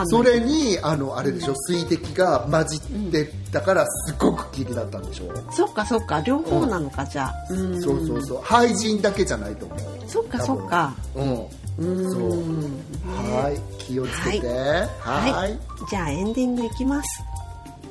[0.06, 2.80] それにあのあれでしょ、水滴が混じっ
[3.10, 6.20] てたからすごく気になったんでしょ、そっかそっか。
[6.20, 7.34] 両方なのか、じゃあ。
[7.50, 8.22] うんそうそう。
[8.22, 9.78] そう廃人だけじゃないと思う。
[10.06, 10.94] そっかそっか。
[11.14, 11.32] うん。
[11.34, 12.12] うーん。
[12.12, 13.42] そう。
[13.42, 13.60] はい。
[13.78, 14.46] 気をつけて。
[14.46, 15.32] はい。
[15.32, 15.58] はい、
[15.90, 17.22] じゃあエンディングいきます。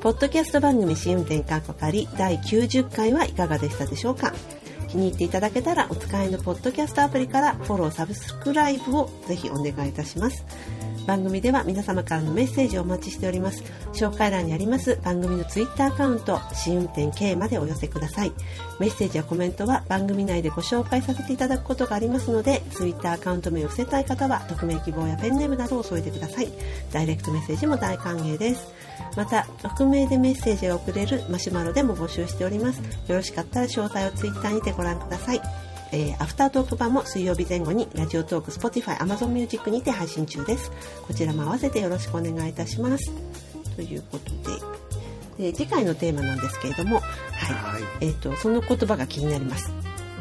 [0.02, 4.34] ポッドキャスト番組試運転カッコ仮第90回はいかがでしたでしょうか。
[4.94, 10.46] 気に入っていただけたらお使いのポッドキャストアプリからフォローサブスクライブをぜひお願いいたします
[11.06, 13.64] 番組では皆様からのメッセージをお待ちしております。
[13.94, 18.32] 紹介欄にあります番組のツイッターアカウント試運転 K までお寄せください。
[18.80, 26.50] メッセージやコメントは番組内でご紹介させていただくことがありますのでツイッターアカウント名を伏せたい方は匿名希望やペンネームなどを添えてください。
[26.92, 28.68] ダイレクトメッセージも大歓迎です。
[29.16, 32.80] また匿名でメッセージが送れるマシュマロでも募集しております。
[33.08, 35.42] よろしかったら詳細をツイッターにてご覧ください。
[35.94, 40.72] えーアフタートーク版も水曜日前後にラジオトーク、Spotify、Amazon Music にて配信中です。
[41.08, 43.12] こちらも合わせてよろしくお願いいたします。
[43.76, 44.32] ということ
[45.38, 47.04] で、で次回のテーマなんですけれども、はい、
[47.54, 47.84] はい。
[48.02, 49.72] えっ、とその言葉が気になります。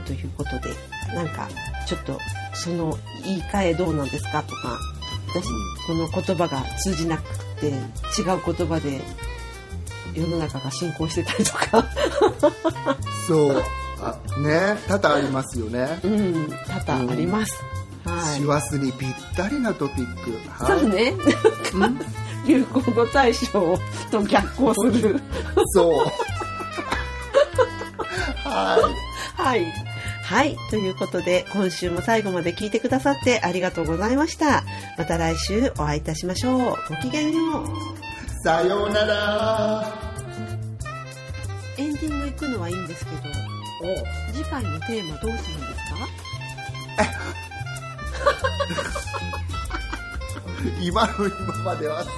[0.05, 0.70] ということで、
[1.14, 1.49] なんか
[1.87, 2.18] ちょっと
[2.53, 4.43] その言い換えどうなんですか？
[4.43, 4.79] とか、
[5.29, 5.47] 私
[5.87, 7.23] この言葉が通じなく
[7.61, 7.77] て違う
[8.45, 9.01] 言葉で
[10.14, 11.85] 世の中が進行してたりとか、
[13.27, 13.62] そう
[14.03, 16.48] あね多々ありますよねうん、
[16.84, 17.53] 多々あります。
[18.05, 18.40] はい。
[18.40, 20.32] 師走にぴったりなトピック
[20.64, 21.14] はいそうね。
[22.46, 23.78] 流行語大賞
[24.11, 25.20] と逆行する。
[25.74, 26.07] そう
[28.48, 28.78] は
[29.36, 29.72] はい。
[30.24, 30.57] はい。
[30.70, 34.64] ということで、今週も最後まで聞いてくださってありがとうございました。
[34.98, 36.76] また来週お会いいたしましょう。
[36.88, 37.66] ごきげんよう。
[37.66, 37.70] い
[38.42, 39.92] さようなら
[41.78, 43.51] エンディング行くのはいいんですけど、
[44.33, 47.12] 次回のテーマどうするんですか？
[50.83, 52.09] 今の今まではす。